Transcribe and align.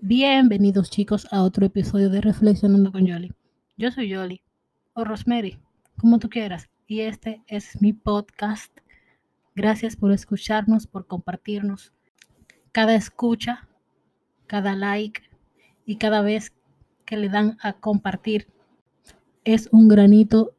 Bienvenidos 0.00 0.88
chicos 0.88 1.28
a 1.30 1.42
otro 1.42 1.66
episodio 1.66 2.08
de 2.08 2.22
Reflexionando 2.22 2.90
con 2.92 3.04
Yoli. 3.04 3.34
Yo 3.76 3.90
soy 3.90 4.08
Yoli, 4.08 4.40
o 4.94 5.04
Rosemary, 5.04 5.58
como 5.98 6.18
tú 6.18 6.30
quieras, 6.30 6.70
y 6.86 7.00
este 7.00 7.42
es 7.46 7.82
mi 7.82 7.92
podcast. 7.92 8.72
Gracias 9.54 9.94
por 9.94 10.12
escucharnos, 10.12 10.86
por 10.86 11.06
compartirnos. 11.06 11.92
Cada 12.72 12.94
escucha, 12.94 13.68
cada 14.46 14.74
like 14.74 15.20
y 15.84 15.96
cada 15.96 16.22
vez 16.22 16.54
que 17.04 17.18
le 17.18 17.28
dan 17.28 17.58
a 17.60 17.74
compartir 17.74 18.48
es 19.44 19.68
un 19.72 19.88
granito 19.88 20.54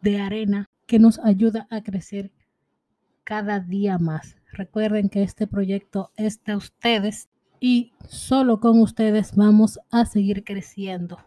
de 0.00 0.20
arena 0.20 0.69
que 0.90 0.98
nos 0.98 1.20
ayuda 1.20 1.68
a 1.70 1.84
crecer 1.84 2.32
cada 3.22 3.60
día 3.60 3.96
más. 3.98 4.34
Recuerden 4.50 5.08
que 5.08 5.22
este 5.22 5.46
proyecto 5.46 6.10
es 6.16 6.42
de 6.42 6.56
ustedes 6.56 7.28
y 7.60 7.92
solo 8.08 8.58
con 8.58 8.80
ustedes 8.80 9.36
vamos 9.36 9.78
a 9.92 10.04
seguir 10.04 10.42
creciendo. 10.42 11.18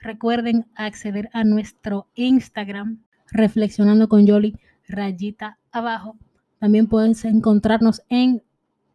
Recuerden 0.00 0.64
acceder 0.74 1.28
a 1.34 1.44
nuestro 1.44 2.08
Instagram, 2.14 3.04
reflexionando 3.30 4.08
con 4.08 4.24
Yoli, 4.24 4.56
rayita 4.88 5.58
abajo. 5.70 6.16
También 6.58 6.86
puedes 6.86 7.26
encontrarnos 7.26 8.00
en 8.08 8.42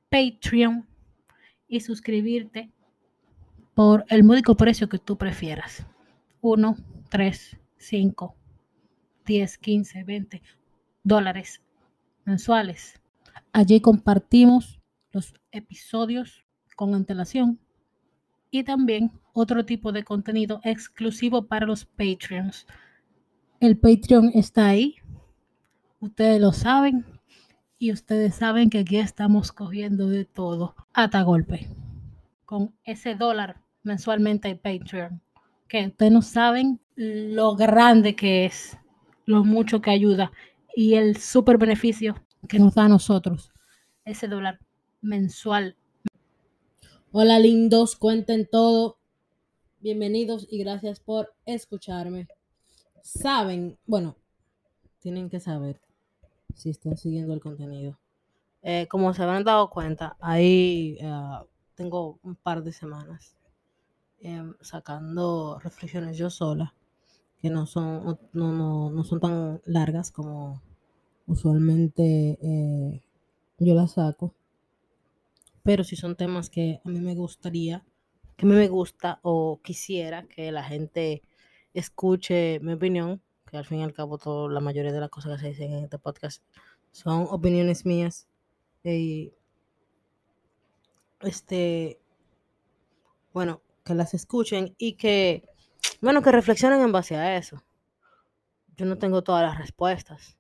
Patreon 0.10 0.88
y 1.68 1.82
suscribirte 1.82 2.72
por 3.76 4.06
el 4.10 4.24
módico 4.24 4.56
precio 4.56 4.90
que 4.90 4.98
tú 4.98 5.20
prefieras. 5.20 5.86
1, 6.42 6.78
3, 7.10 7.58
5, 7.78 8.36
10, 9.26 9.58
15, 9.58 10.04
20 10.04 10.42
dólares 11.04 11.62
mensuales. 12.26 13.00
Allí 13.54 13.82
compartimos 13.82 14.80
los 15.12 15.34
episodios 15.52 16.44
con 16.76 16.94
antelación 16.94 17.60
y 18.52 18.64
también 18.64 19.12
otro 19.34 19.66
tipo 19.66 19.92
de 19.92 20.04
contenido 20.04 20.62
exclusivo 20.64 21.48
para 21.48 21.66
los 21.66 21.86
Patreons. 21.86 22.66
El 23.60 23.78
Patreon 23.78 24.32
está 24.34 24.68
ahí, 24.68 24.96
ustedes 26.00 26.40
lo 26.40 26.52
saben 26.52 27.06
y 27.78 27.92
ustedes 27.92 28.36
saben 28.36 28.70
que 28.70 28.80
aquí 28.80 28.98
estamos 28.98 29.52
cogiendo 29.52 30.10
de 30.10 30.26
todo 30.26 30.76
hasta 30.94 31.22
golpe 31.22 31.68
con 32.50 32.74
ese 32.84 33.14
dólar 33.14 33.62
mensualmente 33.84 34.48
de 34.48 34.56
Patreon. 34.56 35.22
Que 35.68 35.86
ustedes 35.86 36.12
no 36.12 36.24
saben 36.24 36.80
lo 36.96 37.56
grande 37.56 38.16
que 38.16 38.46
es, 38.46 38.76
lo 39.30 39.44
mucho 39.44 39.80
que 39.80 39.92
ayuda 39.92 40.32
y 40.76 40.96
el 40.96 41.18
super 41.18 41.60
beneficio 41.60 42.16
que 42.48 42.58
nos 42.58 42.74
da 42.74 42.86
a 42.86 42.90
nosotros 42.90 43.52
ese 44.04 44.28
dólar 44.28 44.60
mensual 45.02 45.76
Hola 47.12 47.40
lindos, 47.40 47.96
cuenten 47.96 48.48
todo. 48.48 49.00
Bienvenidos 49.80 50.46
y 50.48 50.60
gracias 50.60 51.00
por 51.00 51.34
escucharme. 51.48 52.28
Saben, 53.02 53.80
bueno, 53.88 54.16
tienen 55.00 55.28
que 55.28 55.40
saber 55.40 55.82
si 56.54 56.70
están 56.70 56.98
siguiendo 56.98 57.34
el 57.34 57.40
contenido. 57.40 57.98
Eh, 58.62 58.88
como 58.88 59.12
se 59.16 59.24
habrán 59.24 59.44
dado 59.44 59.72
cuenta, 59.72 60.18
ahí 60.20 61.00
uh, 61.02 61.46
tengo 61.74 62.20
un 62.22 62.36
par 62.36 62.62
de 62.64 62.72
semanas 62.72 63.36
eh, 64.22 64.44
sacando 64.62 65.58
reflexiones 65.58 66.16
yo 66.16 66.30
sola, 66.30 66.76
que 67.42 67.50
no 67.50 67.66
son, 67.66 68.20
no, 68.34 68.52
no, 68.54 68.90
no 68.92 69.04
son 69.04 69.20
tan 69.20 69.62
largas 69.66 70.12
como 70.12 70.62
usualmente 71.28 72.38
eh, 72.42 73.02
yo 73.60 73.76
las 73.76 73.94
saco 73.94 74.34
pero 75.64 75.84
si 75.84 75.96
son 75.96 76.16
temas 76.16 76.50
que 76.50 76.82
a 76.84 76.90
mí 76.90 77.00
me 77.00 77.16
gustaría, 77.16 77.86
que 78.38 78.46
a 78.46 78.50
mí 78.50 78.56
me 78.56 78.68
gusta 78.68 79.20
o 79.22 79.60
quisiera 79.64 80.24
que 80.28 80.52
la 80.52 80.64
gente 80.64 81.24
escuche 81.74 82.60
mi 82.62 82.74
opinión, 82.74 83.22
que 83.46 83.58
al 83.58 83.66
fin 83.66 83.80
y 83.80 83.84
al 83.84 83.94
cabo 83.94 84.18
todo, 84.18 84.50
la 84.50 84.62
mayoría 84.62 84.92
de 84.92 85.00
las 85.00 85.10
cosas 85.10 85.34
que 85.34 85.42
se 85.42 85.50
dicen 85.50 85.74
en 85.74 85.84
este 85.84 86.00
podcast 86.00 86.44
son 86.92 87.28
opiniones 87.30 87.86
mías. 87.86 88.28
Y 88.84 89.34
este, 91.22 92.00
bueno, 93.34 93.62
que 93.84 93.94
las 93.94 94.14
escuchen 94.14 94.76
y 94.78 94.94
que, 94.94 95.49
bueno, 96.02 96.22
que 96.22 96.32
reflexionen 96.32 96.82
en 96.82 96.92
base 96.92 97.16
a 97.16 97.38
eso. 97.38 97.64
Yo 98.78 98.86
no 98.86 98.98
tengo 98.98 99.24
todas 99.24 99.44
las 99.44 99.58
respuestas, 99.58 100.38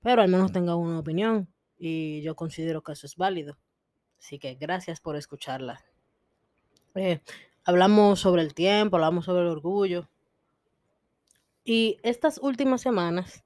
pero 0.00 0.22
al 0.22 0.28
menos 0.28 0.52
tengo 0.52 0.76
una 0.76 1.00
opinión 1.00 1.48
y 1.76 2.22
yo 2.22 2.36
considero 2.36 2.82
que 2.82 2.92
eso 2.92 3.06
es 3.06 3.16
válido. 3.16 3.58
Así 4.18 4.38
que 4.38 4.54
gracias 4.54 5.00
por 5.00 5.16
escucharla. 5.16 5.84
Eh, 6.94 7.20
hablamos 7.64 8.20
sobre 8.20 8.42
el 8.42 8.54
tiempo, 8.54 8.96
hablamos 8.96 9.24
sobre 9.24 9.42
el 9.42 9.48
orgullo. 9.48 10.08
Y 11.64 11.98
estas 12.02 12.38
últimas 12.38 12.80
semanas, 12.80 13.44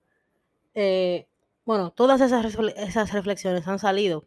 eh, 0.74 1.26
bueno, 1.64 1.90
todas 1.90 2.20
esas, 2.20 2.56
esas 2.76 3.12
reflexiones 3.12 3.66
han 3.66 3.78
salido 3.78 4.26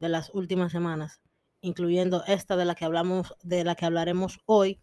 de 0.00 0.08
las 0.08 0.30
últimas 0.34 0.72
semanas, 0.72 1.20
incluyendo 1.60 2.24
esta 2.26 2.56
de 2.56 2.64
la 2.64 2.74
que 2.74 2.84
hablamos, 2.84 3.34
de 3.42 3.64
la 3.64 3.74
que 3.74 3.86
hablaremos 3.86 4.40
hoy, 4.46 4.80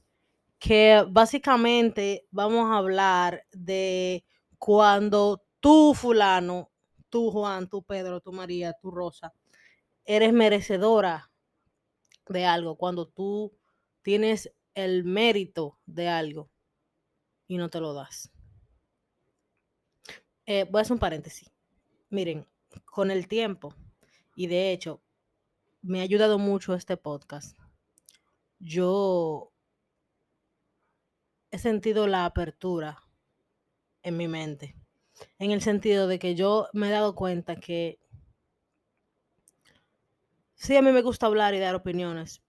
que 0.64 1.04
básicamente 1.10 2.26
vamos 2.32 2.72
a 2.72 2.78
hablar 2.78 3.46
de 3.52 4.24
cuando 4.58 5.44
tú 5.60 5.94
fulano, 5.94 6.72
tú 7.10 7.32
Juan, 7.32 7.68
tú 7.68 7.84
Pedro, 7.84 8.22
tú 8.22 8.32
María, 8.32 8.72
tú 8.72 8.90
Rosa, 8.90 9.34
eres 10.06 10.32
merecedora 10.32 11.30
de 12.30 12.46
algo, 12.46 12.78
cuando 12.78 13.10
tú 13.10 13.54
tienes 14.04 14.54
el 14.74 15.04
mérito 15.04 15.80
de 15.86 16.08
algo 16.08 16.50
y 17.46 17.58
no 17.58 17.70
te 17.70 17.82
lo 17.82 17.94
das. 17.94 18.32
Eh, 20.46 20.66
voy 20.72 20.80
a 20.80 20.82
hacer 20.84 20.94
un 20.94 21.00
paréntesis. 21.00 21.52
Miren, 22.10 22.48
con 22.86 23.12
el 23.12 23.28
tiempo, 23.28 23.76
y 24.34 24.48
de 24.48 24.72
hecho, 24.72 25.02
me 25.82 26.00
ha 26.00 26.04
ayudado 26.04 26.40
mucho 26.40 26.74
este 26.74 26.96
podcast. 26.96 27.60
Yo 28.60 29.53
he 31.54 31.58
sentido 31.58 32.06
la 32.08 32.26
apertura 32.26 32.98
en 34.04 34.18
mi 34.18 34.28
mente, 34.28 34.76
en 35.40 35.52
el 35.52 35.62
sentido 35.62 36.08
de 36.08 36.20
que 36.20 36.36
yo 36.36 36.68
me 36.74 36.88
he 36.90 36.92
dado 36.92 37.16
cuenta 37.16 37.56
que 37.58 38.00
Sí, 40.56 40.76
a 40.76 40.82
mí 40.82 40.92
me 40.92 41.04
gusta 41.04 41.28
hablar 41.28 41.54
y 41.54 41.60
dar 41.60 41.76
opiniones, 41.76 42.42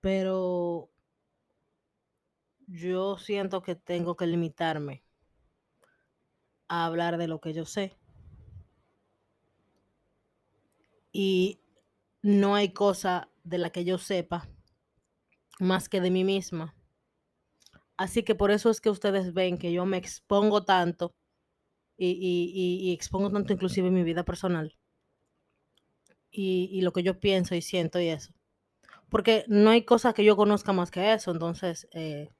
pero 0.00 0.90
yo 2.66 3.18
siento 3.18 3.62
que 3.62 3.76
tengo 3.76 4.16
que 4.16 4.26
limitarme 4.26 5.04
a 6.68 6.86
hablar 6.86 7.18
de 7.18 7.28
lo 7.28 7.40
que 7.40 7.52
yo 7.52 7.64
sé. 7.64 7.96
Y 11.12 11.60
no 12.22 12.54
hay 12.54 12.72
cosa 12.72 13.28
de 13.44 13.58
la 13.58 13.70
que 13.70 13.84
yo 13.84 13.98
sepa 13.98 14.48
más 15.60 15.88
que 15.88 16.02
de 16.02 16.10
mí 16.10 16.24
misma. 16.24 16.74
Así 18.02 18.24
que 18.24 18.34
por 18.34 18.50
eso 18.50 18.68
es 18.68 18.80
que 18.80 18.90
ustedes 18.90 19.32
ven 19.32 19.58
que 19.58 19.72
yo 19.72 19.86
me 19.86 19.96
expongo 19.96 20.64
tanto 20.64 21.14
y, 21.96 22.92
expongo 22.92 23.30
tanto 23.30 23.52
inclusive 23.52 23.92
mi 23.92 24.02
vida 24.02 24.24
personal 24.24 24.76
y, 26.32 26.80
lo 26.80 26.92
que 26.92 27.04
yo 27.04 27.20
pienso 27.20 27.54
y 27.54 27.62
siento 27.62 28.00
y 28.00 28.08
eso. 28.08 28.32
Porque 29.08 29.44
no 29.46 29.70
hay 29.70 29.84
cosa 29.84 30.14
que 30.14 30.24
yo 30.24 30.34
conozca 30.34 30.72
más 30.72 30.90
que 30.90 31.12
eso. 31.12 31.30
Entonces, 31.30 31.86
eh, 31.92 32.30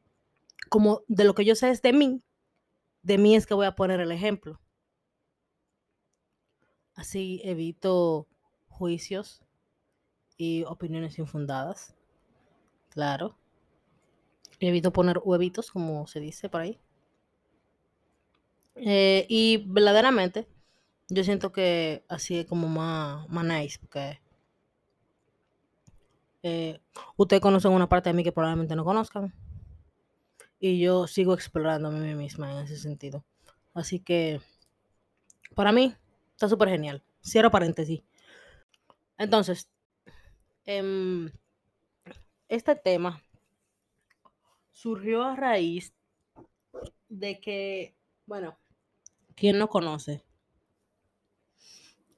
como 0.68 1.02
de 1.06 1.22
lo 1.22 1.36
que 1.36 1.44
yo 1.44 1.54
sé 1.54 1.70
es 1.70 1.80
de 1.80 1.92
mí, 1.92 2.24
de 3.02 3.18
mí 3.18 3.36
es 3.36 3.46
que 3.46 3.54
voy 3.54 3.66
a 3.66 3.76
poner 3.76 4.00
el 4.00 4.10
ejemplo. 4.10 4.60
Así 6.96 7.40
evito 7.44 8.26
juicios 8.66 9.44
y 10.36 10.64
opiniones 10.64 11.20
infundadas. 11.20 11.94
Claro. 12.88 13.36
Evito 14.68 14.92
poner 14.92 15.20
huevitos, 15.22 15.70
como 15.70 16.06
se 16.06 16.20
dice 16.20 16.48
por 16.48 16.60
ahí. 16.62 16.78
Eh, 18.76 19.26
y 19.28 19.64
verdaderamente, 19.66 20.46
yo 21.08 21.24
siento 21.24 21.52
que 21.52 22.04
así 22.08 22.38
es 22.38 22.46
como 22.46 22.68
más, 22.68 23.28
más 23.28 23.44
nice, 23.44 23.78
porque 23.78 24.20
eh, 26.42 26.80
ustedes 27.16 27.42
conocen 27.42 27.72
una 27.72 27.88
parte 27.88 28.10
de 28.10 28.14
mí 28.14 28.24
que 28.24 28.32
probablemente 28.32 28.76
no 28.76 28.84
conozcan. 28.84 29.34
Y 30.58 30.78
yo 30.80 31.06
sigo 31.06 31.34
explorando 31.34 31.88
a 31.88 31.90
mí 31.90 32.14
misma 32.14 32.52
en 32.52 32.64
ese 32.64 32.76
sentido. 32.76 33.24
Así 33.74 33.98
que, 33.98 34.40
para 35.54 35.72
mí, 35.72 35.94
está 36.32 36.48
súper 36.48 36.68
genial. 36.68 37.02
Cierro 37.24 37.50
paréntesis. 37.50 38.02
Entonces, 39.18 39.68
em, 40.64 41.30
este 42.48 42.74
tema 42.76 43.22
surgió 44.72 45.22
a 45.22 45.36
raíz 45.36 45.94
de 47.08 47.40
que, 47.40 47.96
bueno, 48.26 48.58
¿quién 49.34 49.58
no 49.58 49.68
conoce 49.68 50.24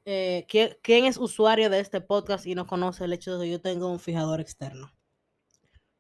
eh, 0.07 0.45
¿quién, 0.49 0.77
quién 0.83 1.07
es 1.07 1.17
usuario 1.17 1.71
de 1.71 1.81
este 1.81 2.01
podcast 2.01 2.47
y 2.47 2.55
no 2.55 2.67
conoce 2.67 3.05
el 3.05 3.13
hecho 3.13 3.39
de 3.39 3.47
que 3.47 3.53
yo 3.53 3.61
tengo 3.61 3.91
un 3.91 4.01
fijador 4.01 4.41
externo? 4.41 4.93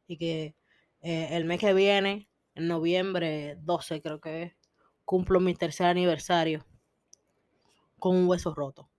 Y 0.06 0.18
que 0.18 0.54
eh, 1.00 1.28
el 1.30 1.44
mes 1.44 1.60
que 1.60 1.72
viene, 1.72 2.28
en 2.54 2.68
noviembre 2.68 3.56
12 3.62 4.02
creo 4.02 4.20
que 4.20 4.42
es, 4.42 4.52
cumplo 5.04 5.40
mi 5.40 5.54
tercer 5.54 5.86
aniversario 5.86 6.66
con 7.98 8.16
un 8.16 8.28
hueso 8.28 8.54
roto. 8.54 8.90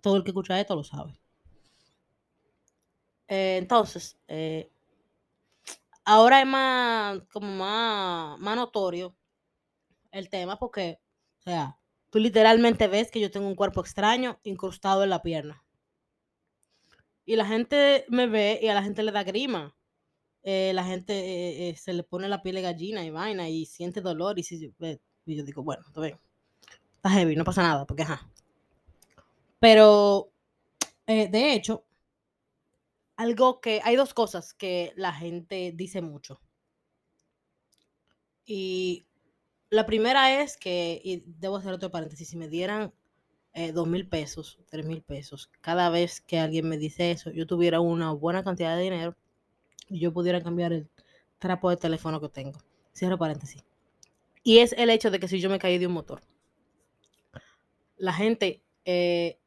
Todo 0.00 0.16
el 0.16 0.24
que 0.24 0.30
escucha 0.30 0.60
esto 0.60 0.76
lo 0.76 0.84
sabe. 0.84 1.20
Eh, 3.26 3.56
entonces, 3.58 4.16
eh, 4.28 4.70
ahora 6.04 6.40
es 6.40 6.46
más, 6.46 7.20
como 7.32 7.48
más, 7.56 8.38
más 8.38 8.56
notorio 8.56 9.16
el 10.12 10.28
tema 10.28 10.58
porque, 10.58 11.00
o 11.40 11.42
sea, 11.42 11.78
tú 12.10 12.18
literalmente 12.18 12.88
ves 12.88 13.10
que 13.10 13.20
yo 13.20 13.30
tengo 13.30 13.46
un 13.46 13.54
cuerpo 13.54 13.80
extraño 13.80 14.40
incrustado 14.42 15.04
en 15.04 15.10
la 15.10 15.22
pierna. 15.22 15.64
Y 17.24 17.36
la 17.36 17.46
gente 17.46 18.04
me 18.08 18.26
ve 18.26 18.58
y 18.60 18.68
a 18.68 18.74
la 18.74 18.82
gente 18.82 19.02
le 19.02 19.12
da 19.12 19.22
grima. 19.22 19.76
Eh, 20.42 20.72
la 20.74 20.84
gente 20.84 21.12
eh, 21.12 21.68
eh, 21.68 21.76
se 21.76 21.92
le 21.92 22.02
pone 22.02 22.28
la 22.28 22.42
piel 22.42 22.56
de 22.56 22.62
gallina 22.62 23.04
y 23.04 23.10
vaina 23.10 23.48
y 23.48 23.66
siente 23.66 24.00
dolor 24.00 24.38
y, 24.38 24.42
si, 24.42 24.74
y 25.26 25.36
yo 25.36 25.44
digo, 25.44 25.62
bueno, 25.62 25.82
está 25.86 26.00
bien. 26.00 26.18
Está 26.96 27.10
heavy, 27.10 27.36
no 27.36 27.44
pasa 27.44 27.62
nada, 27.62 27.86
porque 27.86 28.02
ajá. 28.02 28.28
Pero, 29.60 30.32
eh, 31.06 31.28
de 31.28 31.52
hecho, 31.52 31.84
algo 33.20 33.60
que, 33.60 33.82
hay 33.84 33.96
dos 33.96 34.14
cosas 34.14 34.54
que 34.54 34.94
la 34.96 35.12
gente 35.12 35.72
dice 35.76 36.00
mucho. 36.00 36.40
Y 38.46 39.06
la 39.68 39.84
primera 39.84 40.42
es 40.42 40.56
que, 40.56 41.02
y 41.04 41.22
debo 41.26 41.56
hacer 41.56 41.74
otro 41.74 41.90
paréntesis, 41.90 42.30
si 42.30 42.38
me 42.38 42.48
dieran 42.48 42.94
eh, 43.52 43.72
dos 43.72 43.86
mil 43.86 44.08
pesos, 44.08 44.58
tres 44.70 44.86
mil 44.86 45.02
pesos, 45.02 45.50
cada 45.60 45.90
vez 45.90 46.22
que 46.22 46.38
alguien 46.38 46.66
me 46.66 46.78
dice 46.78 47.10
eso, 47.10 47.30
yo 47.30 47.46
tuviera 47.46 47.80
una 47.80 48.10
buena 48.12 48.42
cantidad 48.42 48.74
de 48.74 48.84
dinero 48.84 49.14
y 49.90 50.00
yo 50.00 50.14
pudiera 50.14 50.42
cambiar 50.42 50.72
el 50.72 50.88
trapo 51.38 51.68
de 51.68 51.76
teléfono 51.76 52.22
que 52.22 52.30
tengo. 52.30 52.58
Cierro 52.94 53.18
paréntesis. 53.18 53.62
Y 54.42 54.60
es 54.60 54.72
el 54.72 54.88
hecho 54.88 55.10
de 55.10 55.20
que 55.20 55.28
si 55.28 55.40
yo 55.40 55.50
me 55.50 55.58
caí 55.58 55.76
de 55.76 55.86
un 55.86 55.92
motor, 55.92 56.22
la 57.98 58.14
gente 58.14 58.62
eh, 58.86 59.38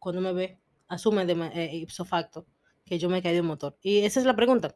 cuando 0.00 0.20
me 0.20 0.32
ve 0.32 0.58
asume 0.88 1.24
de 1.26 1.34
eh, 1.54 1.76
ipso 1.76 2.04
facto 2.04 2.44
que 2.90 2.98
yo 2.98 3.08
me 3.08 3.22
caí 3.22 3.34
de 3.34 3.40
un 3.40 3.46
motor. 3.46 3.78
Y 3.82 4.00
esa 4.00 4.18
es 4.18 4.26
la 4.26 4.34
pregunta. 4.34 4.74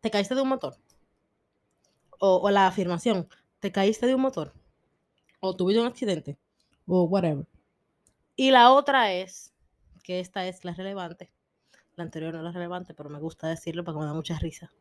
¿Te 0.00 0.10
caíste 0.10 0.34
de 0.34 0.42
un 0.42 0.48
motor? 0.48 0.76
O, 2.18 2.40
o 2.42 2.50
la 2.50 2.66
afirmación, 2.66 3.28
¿te 3.60 3.70
caíste 3.70 4.08
de 4.08 4.16
un 4.16 4.22
motor? 4.22 4.52
¿O 5.38 5.54
tuviste 5.54 5.80
un 5.80 5.86
accidente? 5.86 6.36
O 6.86 7.04
whatever. 7.04 7.46
Y 8.34 8.50
la 8.50 8.72
otra 8.72 9.12
es, 9.12 9.54
que 10.02 10.18
esta 10.18 10.44
es 10.48 10.64
la 10.64 10.74
relevante. 10.74 11.30
La 11.94 12.02
anterior 12.02 12.32
no 12.32 12.40
es 12.40 12.44
la 12.44 12.50
relevante, 12.50 12.94
pero 12.94 13.08
me 13.08 13.20
gusta 13.20 13.46
decirlo 13.46 13.84
porque 13.84 14.00
me 14.00 14.06
da 14.06 14.12
mucha 14.12 14.36
risa. 14.40 14.72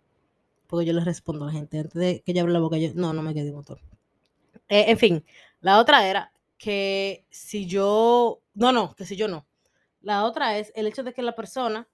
Porque 0.66 0.88
yo 0.88 0.94
le 0.94 1.06
respondo 1.06 1.46
a 1.46 1.50
la 1.50 1.54
gente. 1.54 1.78
Antes 1.78 2.02
de 2.02 2.24
que 2.24 2.32
ella 2.32 2.42
hable 2.42 2.54
la 2.54 2.60
boca, 2.62 2.80
yo, 2.80 2.90
no, 2.96 3.14
no 3.14 3.22
me 3.22 3.36
quedé 3.36 3.46
de 3.46 3.52
motor. 3.52 3.80
Eh, 4.70 4.86
en 4.88 4.98
fin, 4.98 5.24
la 5.62 5.78
otra 5.78 6.08
era 6.08 6.34
que 6.58 7.28
si 7.30 7.68
yo, 7.68 8.42
no, 8.56 8.72
no, 8.72 8.96
que 8.96 9.06
si 9.06 9.16
yo 9.16 9.28
no. 9.28 9.46
La 10.02 10.24
otra 10.24 10.58
es 10.58 10.72
el 10.74 10.88
hecho 10.88 11.04
de 11.04 11.14
que 11.14 11.22
la 11.22 11.36
persona, 11.36 11.88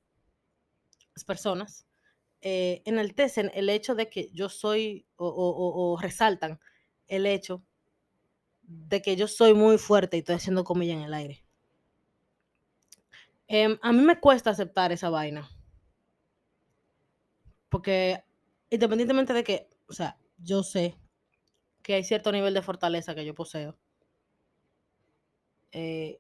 las 1.16 1.24
personas, 1.24 1.88
eh, 2.42 2.82
enaltecen 2.86 3.52
el 3.54 3.70
hecho 3.70 3.96
de 3.96 4.10
que 4.10 4.30
yo 4.34 4.50
soy, 4.50 5.08
o, 5.16 5.98
resaltan 6.00 6.60
el 7.08 7.26
hecho 7.26 7.64
de 8.62 9.02
que 9.02 9.16
yo 9.16 9.28
soy 9.28 9.54
muy 9.54 9.78
fuerte 9.78 10.18
y 10.18 10.20
estoy 10.20 10.36
haciendo 10.36 10.64
comilla 10.64 10.94
en 10.94 11.02
el 11.02 11.14
aire. 11.14 11.44
Em, 13.48 13.78
a 13.82 13.92
mí 13.92 14.02
me 14.02 14.20
cuesta 14.20 14.50
aceptar 14.50 14.92
esa 14.92 15.10
vaina. 15.10 15.50
Porque 17.70 18.24
independientemente 18.70 19.34
de 19.34 19.44
que, 19.44 19.70
o 19.88 19.94
sea, 19.94 20.18
yo 20.38 20.64
sé 20.64 20.98
que 21.84 21.94
hay 21.96 22.04
cierto 22.04 22.32
nivel 22.32 22.54
de 22.54 22.62
fortaleza 22.62 23.16
que 23.16 23.26
yo 23.26 23.36
poseo. 23.36 23.78
eh, 25.72 26.20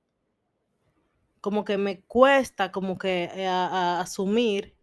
como 1.45 1.63
que 1.63 1.77
me 1.77 2.01
cuesta 2.01 2.71
como 2.71 2.97
que 2.97 3.25
eh, 3.25 3.47
asumir 3.47 4.74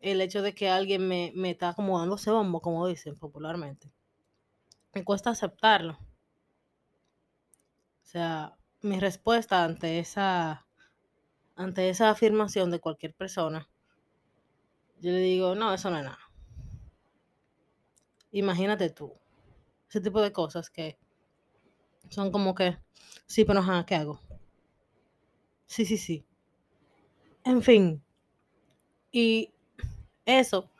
el 0.00 0.20
hecho 0.20 0.42
de 0.42 0.54
que 0.54 0.68
alguien 0.68 1.06
me, 1.08 1.32
me 1.34 1.50
está 1.50 1.74
como 1.74 1.98
dándose 1.98 2.30
bombo, 2.30 2.60
como 2.60 2.86
dicen 2.86 3.16
popularmente. 3.16 3.92
Me 4.92 5.02
cuesta 5.02 5.30
aceptarlo. 5.30 5.94
O 5.94 5.98
sea, 8.02 8.56
mi 8.82 8.98
respuesta 8.98 9.62
ante 9.62 9.98
esa, 10.00 10.66
ante 11.56 11.90
esa 11.90 12.10
afirmación 12.10 12.70
de 12.70 12.80
cualquier 12.80 13.14
persona, 13.14 13.68
yo 15.00 15.10
le 15.12 15.20
digo, 15.20 15.54
no, 15.54 15.72
eso 15.72 15.90
no 15.90 15.98
es 15.98 16.04
nada. 16.04 16.18
Imagínate 18.32 18.88
tú, 18.88 19.12
ese 19.88 20.00
tipo 20.00 20.22
de 20.22 20.32
cosas 20.32 20.70
que 20.70 20.98
son 22.10 22.30
como 22.32 22.54
que, 22.54 22.76
sí, 23.26 23.44
pero 23.44 23.60
ajá, 23.60 23.84
¿qué 23.86 23.94
hago? 23.94 24.20
Sí, 25.66 25.84
sí, 25.84 25.96
sí. 25.98 26.24
En 27.44 27.62
fin, 27.62 28.00
y 29.12 29.52
eso 30.28 30.70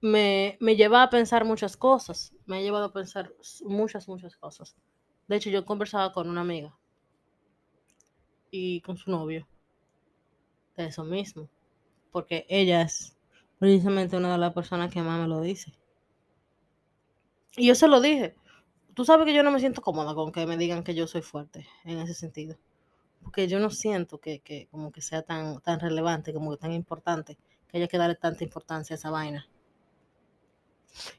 me, 0.00 0.56
me 0.60 0.76
lleva 0.76 1.02
a 1.02 1.10
pensar 1.10 1.44
muchas 1.44 1.76
cosas. 1.76 2.32
Me 2.46 2.58
ha 2.58 2.60
llevado 2.60 2.86
a 2.86 2.92
pensar 2.92 3.32
muchas, 3.64 4.08
muchas 4.08 4.36
cosas. 4.36 4.76
De 5.26 5.36
hecho, 5.36 5.50
yo 5.50 5.64
conversaba 5.64 6.12
con 6.12 6.28
una 6.28 6.42
amiga 6.42 6.76
y 8.50 8.80
con 8.82 8.96
su 8.96 9.10
novio 9.10 9.48
de 10.76 10.86
eso 10.86 11.04
mismo, 11.04 11.48
porque 12.12 12.46
ella 12.48 12.82
es 12.82 13.16
precisamente 13.58 14.16
una 14.16 14.32
de 14.32 14.38
las 14.38 14.52
personas 14.52 14.92
que 14.92 15.02
más 15.02 15.20
me 15.20 15.28
lo 15.28 15.40
dice. 15.40 15.72
Y 17.56 17.66
yo 17.66 17.74
se 17.74 17.88
lo 17.88 18.00
dije. 18.00 18.36
Tú 18.94 19.04
sabes 19.04 19.26
que 19.26 19.34
yo 19.34 19.42
no 19.42 19.50
me 19.50 19.58
siento 19.58 19.82
cómoda 19.82 20.14
con 20.14 20.30
que 20.30 20.46
me 20.46 20.56
digan 20.56 20.84
que 20.84 20.94
yo 20.94 21.06
soy 21.06 21.22
fuerte 21.22 21.66
en 21.84 21.98
ese 21.98 22.14
sentido. 22.14 22.56
Porque 23.22 23.48
yo 23.48 23.58
no 23.58 23.70
siento 23.70 24.18
que, 24.18 24.40
que 24.40 24.68
como 24.70 24.92
que 24.92 25.00
sea 25.00 25.22
tan, 25.22 25.60
tan 25.60 25.80
relevante, 25.80 26.32
como 26.32 26.52
que 26.52 26.58
tan 26.58 26.72
importante, 26.72 27.38
que 27.74 27.78
haya 27.78 27.88
que 27.88 27.98
darle 27.98 28.14
tanta 28.14 28.44
importancia 28.44 28.94
a 28.94 28.98
esa 28.98 29.10
vaina. 29.10 29.48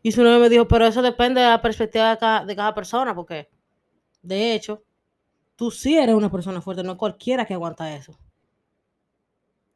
Y 0.02 0.14
su 0.14 0.24
novio 0.24 0.40
me 0.40 0.48
dijo, 0.48 0.70
pero 0.70 0.88
eso 0.88 1.02
depende 1.02 1.42
de 1.42 1.50
la 1.50 1.62
perspectiva 1.62 2.12
de 2.12 2.18
cada, 2.18 2.46
de 2.46 2.56
cada 2.56 2.74
persona, 2.74 3.14
porque 3.14 3.50
de 4.22 4.54
hecho, 4.54 4.82
tú 5.58 5.70
sí 5.70 5.98
eres 5.98 6.16
una 6.16 6.32
persona 6.32 6.62
fuerte, 6.62 6.82
no 6.82 6.98
cualquiera 6.98 7.46
que 7.46 7.56
aguanta 7.56 7.94
eso. 7.94 8.18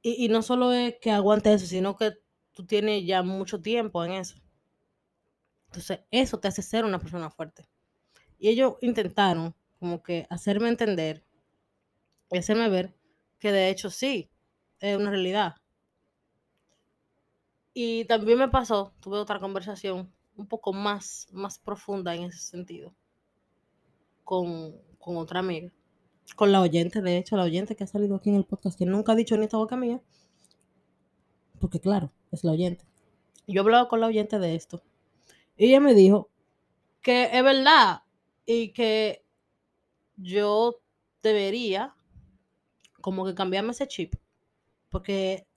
Y, 0.01 0.23
y 0.23 0.29
no 0.29 0.41
solo 0.41 0.71
es 0.71 0.95
que 1.01 1.11
aguante 1.11 1.51
eso, 1.53 1.65
sino 1.65 1.97
que 1.97 2.13
tú 2.53 2.65
tienes 2.65 3.05
ya 3.05 3.23
mucho 3.23 3.59
tiempo 3.59 4.05
en 4.05 4.13
eso. 4.13 4.37
Entonces, 5.65 5.99
eso 6.11 6.39
te 6.39 6.47
hace 6.47 6.61
ser 6.61 6.85
una 6.85 6.99
persona 6.99 7.29
fuerte. 7.29 7.67
Y 8.37 8.47
ellos 8.47 8.75
intentaron 8.79 9.53
como 9.79 10.01
que 10.01 10.25
hacerme 10.29 10.69
entender 10.69 11.25
y 12.31 12.37
hacerme 12.37 12.69
ver 12.69 12.95
que 13.37 13.51
de 13.51 13.69
hecho 13.69 13.89
sí, 13.89 14.31
es 14.79 14.95
una 14.95 15.09
realidad. 15.09 15.55
Y 17.81 18.03
también 18.03 18.37
me 18.37 18.49
pasó, 18.49 18.91
tuve 18.99 19.19
otra 19.19 19.39
conversación 19.39 20.11
un 20.35 20.47
poco 20.47 20.73
más, 20.73 21.29
más 21.31 21.57
profunda 21.57 22.13
en 22.13 22.23
ese 22.23 22.39
sentido 22.39 22.93
con, 24.25 24.75
con 24.97 25.15
otra 25.15 25.39
amiga, 25.39 25.71
con 26.35 26.51
la 26.51 26.59
oyente, 26.59 27.01
de 27.01 27.15
hecho, 27.15 27.37
la 27.37 27.43
oyente 27.43 27.77
que 27.77 27.85
ha 27.85 27.87
salido 27.87 28.17
aquí 28.17 28.31
en 28.31 28.35
el 28.35 28.43
podcast, 28.43 28.77
que 28.77 28.85
nunca 28.85 29.13
ha 29.13 29.15
dicho 29.15 29.37
ni 29.37 29.45
esta 29.45 29.55
boca 29.55 29.77
mía, 29.77 30.01
porque 31.61 31.79
claro, 31.79 32.11
es 32.33 32.43
la 32.43 32.51
oyente. 32.51 32.83
Yo 33.47 33.61
hablaba 33.61 33.87
con 33.87 34.01
la 34.01 34.07
oyente 34.07 34.39
de 34.39 34.55
esto. 34.55 34.83
Y 35.55 35.67
ella 35.67 35.79
me 35.79 35.93
dijo 35.93 36.29
que 37.01 37.29
es 37.31 37.43
verdad 37.45 38.01
y 38.45 38.73
que 38.73 39.23
yo 40.17 40.81
debería 41.23 41.95
como 42.99 43.25
que 43.25 43.35
cambiarme 43.35 43.71
ese 43.71 43.87
chip, 43.87 44.15
porque 44.89 45.47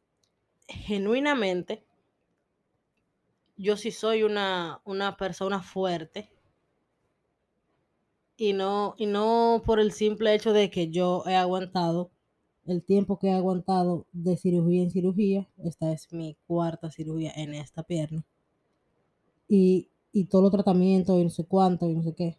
genuinamente 0.68 1.84
yo 3.62 3.76
sí 3.76 3.92
soy 3.92 4.24
una, 4.24 4.80
una 4.84 5.16
persona 5.16 5.62
fuerte 5.62 6.28
y 8.36 8.52
no, 8.54 8.94
y 8.98 9.06
no 9.06 9.62
por 9.64 9.78
el 9.78 9.92
simple 9.92 10.34
hecho 10.34 10.52
de 10.52 10.68
que 10.68 10.90
yo 10.90 11.22
he 11.26 11.36
aguantado 11.36 12.10
el 12.66 12.82
tiempo 12.82 13.18
que 13.20 13.28
he 13.28 13.32
aguantado 13.32 14.06
de 14.12 14.36
cirugía 14.36 14.82
en 14.82 14.90
cirugía. 14.90 15.48
Esta 15.58 15.92
es 15.92 16.12
mi 16.12 16.36
cuarta 16.46 16.90
cirugía 16.90 17.32
en 17.36 17.54
esta 17.54 17.84
pierna. 17.84 18.24
Y, 19.48 19.88
y 20.12 20.24
todo 20.24 20.42
los 20.42 20.50
tratamientos 20.50 21.20
y 21.20 21.24
no 21.24 21.30
sé 21.30 21.44
cuánto 21.44 21.88
y 21.88 21.94
no 21.94 22.02
sé 22.02 22.14
qué. 22.14 22.38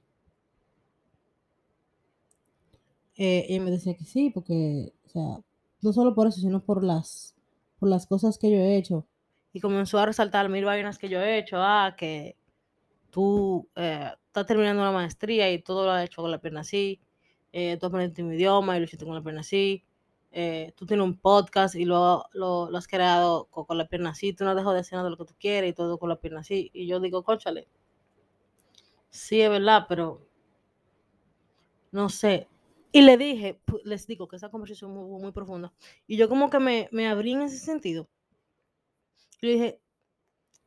Eh, 3.16 3.46
ella 3.48 3.64
me 3.64 3.72
decía 3.72 3.96
que 3.96 4.06
sí, 4.06 4.30
porque, 4.30 4.94
o 5.06 5.10
sea, 5.10 5.42
no 5.82 5.94
solo 5.94 6.16
por 6.16 6.28
eso, 6.28 6.42
sino 6.42 6.64
por 6.64 6.84
las, 6.84 7.36
por 7.80 7.88
las 7.90 8.08
cosas 8.08 8.38
que 8.38 8.50
yo 8.50 8.58
he 8.58 8.76
hecho. 8.78 9.06
Y 9.54 9.62
comenzó 9.62 10.00
a 10.00 10.06
resaltar 10.06 10.50
mil 10.50 10.66
vainas 10.66 10.98
que 10.98 11.10
yo 11.10 11.22
he 11.22 11.38
hecho, 11.38 11.58
ah, 11.60 11.96
que 11.98 12.36
tú 13.12 13.70
eh, 13.76 14.10
estás 14.26 14.48
terminando 14.48 14.82
una 14.82 14.92
maestría 14.92 15.52
y 15.52 15.62
todo 15.62 15.86
lo 15.86 15.92
has 15.92 16.06
hecho 16.06 16.22
con 16.22 16.32
la 16.32 16.42
pierna 16.42 16.62
así, 16.62 17.00
eh, 17.52 17.78
tú 17.80 17.86
aprendiste 17.86 18.24
mi 18.24 18.36
idioma 18.36 18.76
y 18.76 18.80
lo 18.80 18.86
hiciste 18.86 19.06
con 19.06 19.14
la 19.14 19.22
pierna 19.22 19.42
así, 19.42 19.86
eh, 20.32 20.74
tú 20.76 20.88
tienes 20.88 21.06
un 21.06 21.20
podcast 21.20 21.76
y 21.76 21.86
lo, 21.86 22.26
lo, 22.34 22.72
lo 22.72 22.78
has 22.78 22.88
creado 22.88 23.46
con, 23.52 23.66
con, 23.66 23.78
la 23.78 23.88
pierna 23.88 24.10
así, 24.10 24.34
tú 24.34 24.44
no 24.44 24.56
dejas 24.56 24.74
de 24.74 24.80
hacer 24.80 24.94
nada 24.94 25.04
de 25.06 25.12
lo 25.12 25.18
que 25.18 25.26
tú 25.26 25.36
quieres 25.40 25.70
y 25.70 25.74
todo 25.74 26.00
con 26.00 26.10
la 26.10 26.20
pierna 26.20 26.40
así. 26.40 26.72
Y 26.74 26.88
yo 26.88 27.00
digo, 27.00 27.24
conchale, 27.24 27.68
sí 29.12 29.40
es 29.42 29.50
verdad, 29.52 29.86
pero 29.88 30.28
no 31.92 32.10
sé. 32.10 32.48
Y 32.92 33.02
le 33.02 33.18
dije, 33.18 33.60
les 33.84 34.08
digo 34.08 34.28
que 34.28 34.36
esa 34.38 34.50
conversación 34.50 34.92
muy, 34.92 35.22
muy 35.22 35.32
profunda. 35.32 35.72
Y 36.08 36.18
yo 36.18 36.28
como 36.30 36.50
que 36.50 36.60
me, 36.60 36.90
me 36.92 37.08
abrí 37.08 37.34
en 37.34 37.44
ese 37.44 37.60
sentido. 37.60 38.10
Y 39.44 39.48
le 39.48 39.54
dije, 39.56 39.82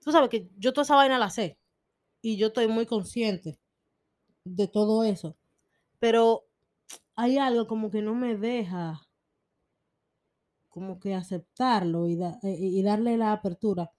tú 0.04 0.12
sabes 0.12 0.28
que 0.28 0.50
yo 0.58 0.74
toda 0.74 0.82
esa 0.82 0.96
vaina 0.96 1.18
la 1.18 1.30
sé. 1.30 1.58
Y 2.20 2.36
yo 2.36 2.48
estoy 2.48 2.68
muy 2.68 2.84
consciente 2.84 3.58
de 4.44 4.68
todo 4.68 5.02
eso. 5.02 5.34
Pero 5.98 6.46
hay 7.14 7.38
algo 7.38 7.66
como 7.66 7.90
que 7.90 8.02
no 8.02 8.14
me 8.14 8.36
deja 8.36 9.00
como 10.68 11.00
que 11.00 11.14
aceptarlo 11.14 12.06
y, 12.06 12.18
y 12.42 12.82
darle 12.82 13.16
la 13.16 13.32
apertura. 13.32 13.90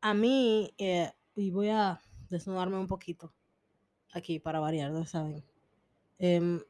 A 0.00 0.14
mí, 0.14 0.72
eh, 0.78 1.12
y 1.36 1.50
voy 1.50 1.68
a 1.68 2.00
desnudarme 2.30 2.78
un 2.78 2.86
poquito 2.86 3.34
aquí 4.14 4.38
para 4.38 4.58
variar, 4.58 4.90
¿no 4.90 5.04
saben? 5.04 5.44
Eh, 6.18 6.62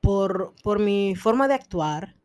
por, 0.00 0.54
por, 0.62 0.78
mi 0.78 1.14
forma 1.16 1.48
de 1.48 1.54
actuar 1.54 2.17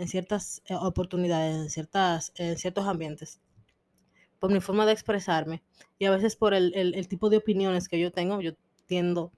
en 0.00 0.08
ciertas 0.08 0.62
eh, 0.66 0.74
oportunidades, 0.74 1.56
en, 1.56 1.70
ciertas, 1.70 2.32
en 2.36 2.56
ciertos 2.56 2.86
ambientes, 2.86 3.40
por 4.38 4.50
mi 4.50 4.60
forma 4.60 4.86
de 4.86 4.92
expresarme 4.92 5.62
y 5.98 6.06
a 6.06 6.10
veces 6.10 6.36
por 6.36 6.54
el, 6.54 6.72
el, 6.74 6.94
el 6.94 7.08
tipo 7.08 7.28
de 7.28 7.36
opiniones 7.36 7.88
que 7.88 8.00
yo 8.00 8.10
tengo, 8.10 8.40
yo 8.40 8.52
tiendo 8.86 9.32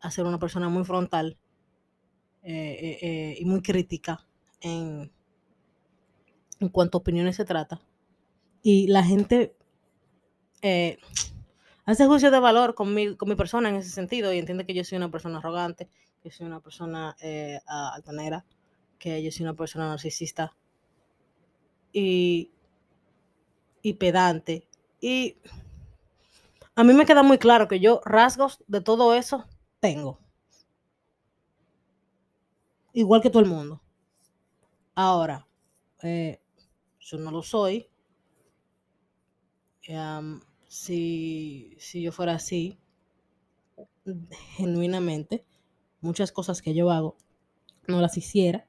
a 0.00 0.10
ser 0.10 0.26
una 0.26 0.38
persona 0.38 0.68
muy 0.68 0.84
frontal 0.84 1.38
eh, 2.42 2.98
eh, 3.00 3.36
y 3.38 3.44
muy 3.44 3.62
crítica 3.62 4.26
en, 4.60 5.12
en 6.58 6.68
cuanto 6.68 6.98
a 6.98 7.00
opiniones 7.00 7.36
se 7.36 7.44
trata. 7.44 7.80
Y 8.62 8.88
la 8.88 9.04
gente 9.04 9.54
eh, 10.60 10.98
hace 11.84 12.06
juicio 12.06 12.30
de 12.30 12.40
valor 12.40 12.74
con 12.74 12.92
mi, 12.94 13.16
con 13.16 13.28
mi, 13.28 13.36
persona 13.36 13.68
en 13.68 13.76
ese 13.76 13.90
sentido 13.90 14.32
y 14.32 14.38
entiende 14.38 14.66
que 14.66 14.74
yo 14.74 14.84
soy 14.84 14.98
una 14.98 15.10
persona 15.10 15.38
arrogante, 15.38 15.88
que 16.20 16.30
soy 16.30 16.46
una 16.46 16.60
persona 16.60 17.16
eh, 17.20 17.60
altanera, 17.66 18.44
que 19.02 19.20
yo 19.20 19.32
soy 19.32 19.42
una 19.42 19.56
persona 19.56 19.88
narcisista 19.88 20.54
y, 21.92 22.52
y 23.82 23.94
pedante. 23.94 24.68
Y 25.00 25.38
a 26.76 26.84
mí 26.84 26.94
me 26.94 27.04
queda 27.04 27.24
muy 27.24 27.38
claro 27.38 27.66
que 27.66 27.80
yo 27.80 28.00
rasgos 28.04 28.62
de 28.68 28.80
todo 28.80 29.12
eso 29.14 29.44
tengo. 29.80 30.20
Igual 32.92 33.22
que 33.22 33.30
todo 33.30 33.42
el 33.42 33.48
mundo. 33.48 33.82
Ahora, 34.94 35.48
eh, 36.04 36.40
yo 37.00 37.18
no 37.18 37.32
lo 37.32 37.42
soy. 37.42 37.88
Si, 40.68 41.76
si, 41.80 42.02
yo 42.02 42.12
fuera 42.12 42.34
así, 42.34 42.78
genuinamente, 44.56 45.44
muchas 46.00 46.30
cosas 46.30 46.62
que 46.62 46.72
yo 46.72 46.88
hago 46.92 47.16
no 47.88 48.00
las 48.00 48.16
hiciera. 48.16 48.68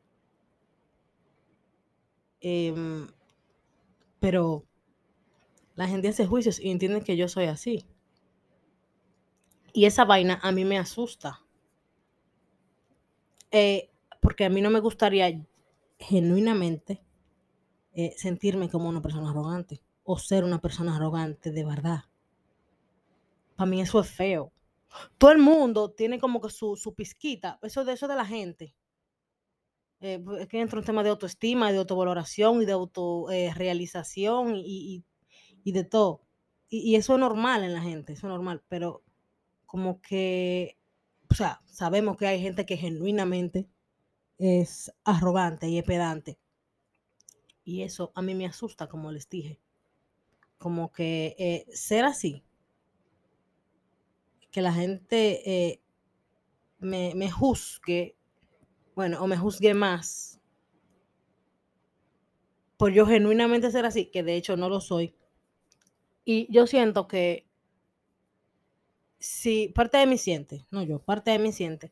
Eh, 2.44 3.08
pero 4.20 4.64
la 5.76 5.88
gente 5.88 6.10
hace 6.10 6.28
juicios 6.28 6.60
y 6.60 6.70
entiende 6.70 7.02
que 7.02 7.18
yo 7.18 7.28
soy 7.28 7.46
así. 7.46 7.86
Y 9.74 9.86
esa 9.86 10.06
vaina 10.06 10.40
a 10.44 10.52
mí 10.52 10.66
me 10.66 10.78
asusta. 10.78 11.42
Eh, 13.52 13.90
porque 14.22 14.46
a 14.46 14.50
mí 14.50 14.62
no 14.62 14.70
me 14.70 14.80
gustaría 14.80 15.44
genuinamente 15.98 17.02
eh, 17.94 18.14
sentirme 18.18 18.70
como 18.70 18.88
una 18.88 19.02
persona 19.02 19.32
arrogante 19.32 19.82
o 20.04 20.18
ser 20.18 20.44
una 20.44 20.60
persona 20.60 20.96
arrogante 20.96 21.52
de 21.52 21.66
verdad. 21.66 22.04
Para 23.56 23.70
mí 23.70 23.82
eso 23.82 24.00
es 24.00 24.10
feo. 24.10 24.52
Todo 25.18 25.32
el 25.32 25.40
mundo 25.40 25.92
tiene 25.92 26.20
como 26.20 26.40
que 26.40 26.50
su, 26.50 26.76
su 26.76 26.94
pizquita, 26.94 27.60
eso 27.64 27.84
de 27.84 27.94
eso 27.94 28.08
de 28.08 28.16
la 28.16 28.26
gente. 28.26 28.76
Eh, 30.04 30.24
es 30.40 30.48
que 30.50 30.60
entra 30.60 30.80
un 30.80 30.86
tema 30.86 31.02
de 31.02 31.10
autoestima, 31.10 31.72
de 31.72 31.78
autovaloración 31.78 32.62
y 32.62 32.66
de 32.66 32.74
autorrealización 32.74 34.56
eh, 34.58 34.64
y, 34.66 35.72
de 35.72 35.84
todo. 35.86 36.22
Y, 36.70 36.92
y, 36.92 36.96
eso 36.96 37.14
es 37.14 37.20
normal 37.20 37.64
en 37.64 37.74
la 37.74 37.82
gente, 37.82 38.14
eso 38.14 38.28
es 38.28 38.32
normal, 38.32 38.62
pero 38.68 39.02
como 39.66 40.02
que, 40.02 40.78
o 41.32 41.34
sea, 41.34 41.62
sabemos 41.66 42.18
que 42.18 42.28
hay 42.28 42.42
gente 42.42 42.66
que 42.66 42.76
genuinamente 42.78 43.70
es 44.38 44.94
arrogante 45.06 45.70
y 45.70 45.78
es 45.78 45.86
pedante. 45.86 46.38
Y 47.64 47.84
eso 47.84 48.12
a 48.14 48.22
mí 48.22 48.36
me 48.36 48.46
asusta, 48.46 48.88
como 48.88 49.12
les 49.12 49.30
dije. 49.30 49.62
Como 50.58 50.92
que 50.92 51.36
eh, 51.40 51.66
ser 51.74 52.04
así, 52.06 52.44
que 54.52 54.62
la 54.62 54.74
gente 54.74 55.42
eh, 55.50 55.82
me, 56.80 57.14
me, 57.16 57.32
juzgue, 57.32 58.16
bueno, 58.96 59.22
o 59.22 59.28
me 59.28 59.38
juzgue 59.38 59.74
más, 59.74 60.40
por 62.78 62.92
yo 62.92 63.06
genuinamente 63.08 63.72
ser 63.72 63.86
así, 63.86 64.06
que 64.12 64.22
de 64.24 64.36
hecho 64.36 64.58
no 64.58 64.70
lo 64.70 64.80
soy. 64.80 65.16
Y 66.26 66.52
yo 66.52 66.68
siento 66.68 67.08
que 67.08 67.46
si 69.20 69.70
parte 69.70 69.98
de 69.98 70.06
mí 70.08 70.18
siente, 70.18 70.66
no 70.72 70.84
yo, 70.84 71.00
parte 71.00 71.32
de 71.32 71.40
mí 71.40 71.52
siente, 71.52 71.92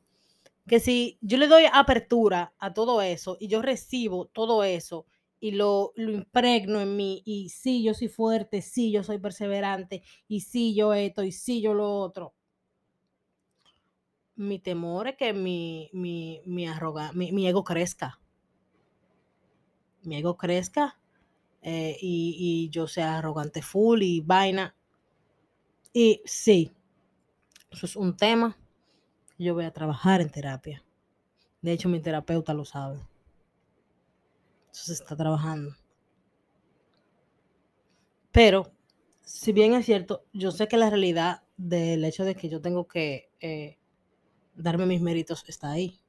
que 0.68 0.80
si 0.80 1.18
yo 1.22 1.38
le 1.38 1.48
doy 1.48 1.66
apertura 1.72 2.54
a 2.60 2.74
todo 2.74 3.02
eso 3.02 3.38
y 3.40 3.48
yo 3.50 3.62
recibo 3.62 4.28
todo 4.28 4.64
eso 4.64 5.08
y 5.40 5.52
lo, 5.52 5.94
lo 5.96 6.12
impregno 6.12 6.82
en 6.82 6.96
mí 6.98 7.24
y 7.26 7.50
sí, 7.50 7.84
yo 7.84 7.94
soy 7.94 8.10
fuerte, 8.10 8.62
sí, 8.62 8.92
yo 8.92 9.04
soy 9.04 9.20
perseverante 9.20 10.04
y 10.28 10.42
sí, 10.42 10.76
yo 10.76 10.94
esto 10.94 11.24
y 11.24 11.32
sí, 11.32 11.62
yo 11.62 11.74
lo 11.74 11.96
otro. 11.96 12.34
Mi 14.36 14.60
temor 14.60 15.08
es 15.08 15.18
que 15.18 15.34
mi, 15.34 15.90
mi, 15.94 16.42
mi, 16.46 16.68
arroga, 16.68 17.12
mi, 17.14 17.32
mi 17.32 17.48
ego 17.48 17.64
crezca. 17.64 18.20
Mi 20.04 20.18
ego 20.18 20.38
crezca 20.38 21.00
eh, 21.62 21.98
y, 22.02 22.36
y 22.40 22.70
yo 22.70 22.88
sea 22.88 23.18
arrogante 23.18 23.62
full 23.62 24.02
y 24.02 24.22
vaina. 24.22 24.76
Y 25.94 26.22
sí, 26.26 26.72
eso 27.70 27.86
es 27.86 27.96
un 27.96 28.16
tema 28.16 28.58
yo 29.44 29.56
voy 29.56 29.66
a 29.66 29.74
trabajar 29.74 30.22
en 30.22 30.30
terapia. 30.30 30.84
De 31.62 31.72
hecho, 31.72 31.90
mi 31.90 32.00
terapeuta 32.00 32.54
lo 32.54 32.66
sabe. 32.66 33.00
Eso 34.72 34.86
se 34.86 34.94
está 34.94 35.16
trabajando. 35.16 35.76
Pero, 38.32 38.72
si 39.22 39.52
bien 39.52 39.74
es 39.74 39.86
cierto, 39.86 40.26
yo 40.32 40.52
sé 40.52 40.68
que 40.68 40.78
la 40.78 40.90
realidad 40.90 41.44
del 41.58 42.04
hecho 42.06 42.24
de 42.24 42.36
que 42.36 42.50
yo 42.50 42.62
tengo 42.62 42.88
que 42.88 43.30
eh, 43.40 43.78
darme 44.62 44.86
mis 44.86 45.02
méritos 45.02 45.44
está 45.48 45.72
ahí. 45.72 46.00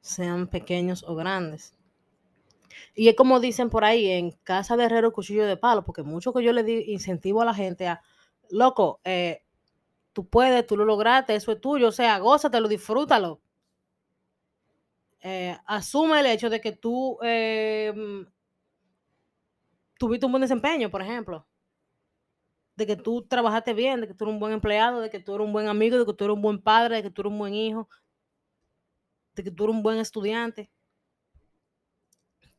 Sean 0.00 0.48
pequeños 0.48 1.04
o 1.06 1.14
grandes. 1.14 1.74
Y 2.94 3.08
es 3.08 3.16
como 3.16 3.40
dicen 3.40 3.70
por 3.70 3.84
ahí, 3.84 4.10
en 4.10 4.32
casa 4.42 4.76
de 4.76 4.84
herrero, 4.84 5.12
cuchillo 5.12 5.46
de 5.46 5.56
palo, 5.56 5.84
porque 5.84 6.02
mucho 6.02 6.32
que 6.32 6.42
yo 6.42 6.52
le 6.52 6.64
di 6.64 6.92
incentivo 6.92 7.42
a 7.42 7.44
la 7.44 7.54
gente 7.54 7.88
a, 7.88 8.02
loco, 8.50 9.00
eh, 9.04 9.42
tú 10.12 10.28
puedes, 10.28 10.66
tú 10.66 10.76
lo 10.76 10.84
lograste, 10.84 11.34
eso 11.34 11.52
es 11.52 11.60
tuyo, 11.60 11.88
o 11.88 11.92
sea, 11.92 12.18
gózatelo, 12.18 12.68
disfrútalo. 12.68 13.40
Eh, 15.20 15.56
asume 15.66 16.20
el 16.20 16.26
hecho 16.26 16.50
de 16.50 16.60
que 16.60 16.72
tú 16.72 17.18
eh, 17.22 17.92
tuviste 19.98 20.26
un 20.26 20.32
buen 20.32 20.42
desempeño, 20.42 20.90
por 20.90 21.02
ejemplo. 21.02 21.46
De 22.76 22.86
que 22.86 22.96
tú 22.96 23.22
trabajaste 23.22 23.72
bien, 23.72 24.00
de 24.00 24.08
que 24.08 24.14
tú 24.14 24.24
eres 24.24 24.34
un 24.34 24.40
buen 24.40 24.52
empleado, 24.52 25.00
de 25.00 25.10
que 25.10 25.20
tú 25.20 25.34
eres 25.34 25.46
un 25.46 25.52
buen 25.52 25.68
amigo, 25.68 25.98
de 25.98 26.06
que 26.06 26.12
tú 26.12 26.24
eres 26.24 26.34
un 26.34 26.42
buen 26.42 26.60
padre, 26.60 26.96
de 26.96 27.02
que 27.04 27.10
tú 27.10 27.22
eres 27.22 27.32
un 27.32 27.38
buen 27.38 27.54
hijo, 27.54 27.88
de 29.34 29.44
que 29.44 29.50
tú 29.50 29.64
eres 29.64 29.76
un 29.76 29.82
buen 29.82 29.98
estudiante. 29.98 30.70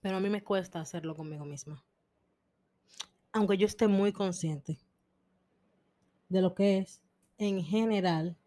Pero 0.02 0.18
a 0.18 0.20
mí 0.20 0.30
me 0.30 0.44
cuesta 0.44 0.80
hacerlo 0.80 1.16
conmigo 1.16 1.46
misma. 1.46 1.84
Aunque 3.34 3.58
yo 3.58 3.66
esté 3.66 3.88
muy 3.88 4.14
consciente 4.14 4.78
de 6.30 6.42
lo 6.42 6.54
que 6.54 6.78
es 6.78 7.02
en 7.38 7.64
general 7.64 8.38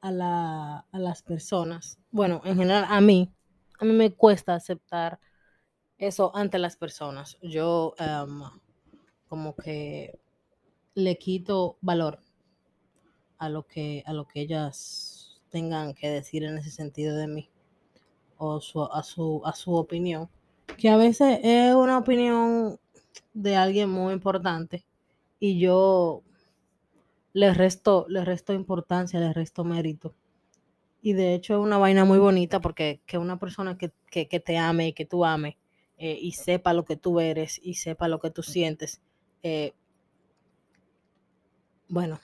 a, 0.00 0.12
la, 0.12 0.86
a, 0.92 0.98
las 0.98 1.22
personas, 1.22 1.98
bueno, 2.10 2.40
en 2.44 2.56
general 2.56 2.86
a 2.88 3.00
mí, 3.00 3.32
a 3.78 3.84
mí 3.84 3.92
me 3.92 4.12
cuesta 4.12 4.54
aceptar 4.54 5.18
eso 6.00 6.34
ante 6.34 6.58
las 6.58 6.76
personas. 6.76 7.38
Yo 7.42 7.94
um, 7.98 8.42
como 9.30 9.56
que 9.56 10.18
le 10.94 11.16
quito 11.16 11.78
valor 11.80 12.20
a 13.38 13.48
lo 13.48 13.66
que 13.66 14.02
a 14.04 14.12
lo 14.12 14.26
que 14.26 14.42
ellas 14.42 15.40
tengan 15.48 15.94
que 15.94 16.10
decir 16.10 16.44
en 16.44 16.58
ese 16.58 16.70
sentido 16.70 17.16
de 17.16 17.26
mí 17.26 17.48
o 18.36 18.60
su, 18.60 18.82
a 18.82 19.02
su 19.02 19.40
a 19.46 19.54
su 19.54 19.74
opinión 19.74 20.28
que 20.76 20.90
a 20.90 20.98
veces 20.98 21.40
es 21.42 21.74
una 21.74 21.96
opinión 21.96 22.78
de 23.32 23.56
alguien 23.56 23.88
muy 23.88 24.12
importante 24.12 24.84
y 25.38 25.58
yo 25.58 26.22
le 27.32 27.54
resto, 27.54 28.06
le 28.08 28.24
resto 28.24 28.52
importancia, 28.52 29.20
le 29.20 29.32
resto 29.32 29.64
mérito. 29.64 30.14
Y 31.02 31.14
de 31.14 31.34
hecho 31.34 31.54
es 31.54 31.60
una 31.60 31.78
vaina 31.78 32.04
muy 32.04 32.18
bonita 32.18 32.60
porque 32.60 33.00
que 33.06 33.18
una 33.18 33.38
persona 33.38 33.78
que, 33.78 33.92
que, 34.10 34.40
te 34.40 34.58
ame 34.58 34.88
y 34.88 34.92
que 34.92 35.06
tú 35.06 35.24
ames 35.24 35.56
eh, 35.96 36.18
y 36.20 36.32
sepa 36.32 36.74
lo 36.74 36.84
que 36.84 36.96
tú 36.96 37.20
eres 37.20 37.58
y 37.62 37.74
sepa 37.74 38.08
lo 38.08 38.20
que 38.20 38.30
tú 38.30 38.42
sientes, 38.42 39.00
eh, 39.42 39.74
bueno, 41.88 42.20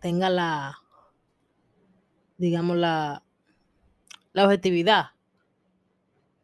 tenga 0.00 0.28
la, 0.30 0.78
digamos, 2.36 2.76
la, 2.76 3.22
la 4.32 4.44
objetividad, 4.44 5.10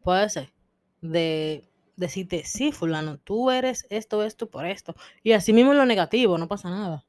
puede 0.02 0.28
ser, 0.28 0.52
de 1.00 1.64
decirte, 1.96 2.44
sí, 2.44 2.72
fulano, 2.72 3.18
tú 3.18 3.50
eres 3.50 3.86
esto, 3.90 4.22
esto, 4.22 4.50
por 4.50 4.66
esto. 4.66 4.94
Y 5.22 5.32
así 5.32 5.52
mismo 5.52 5.74
lo 5.74 5.86
negativo, 5.86 6.38
no 6.38 6.48
pasa 6.48 6.70
nada. 6.70 7.04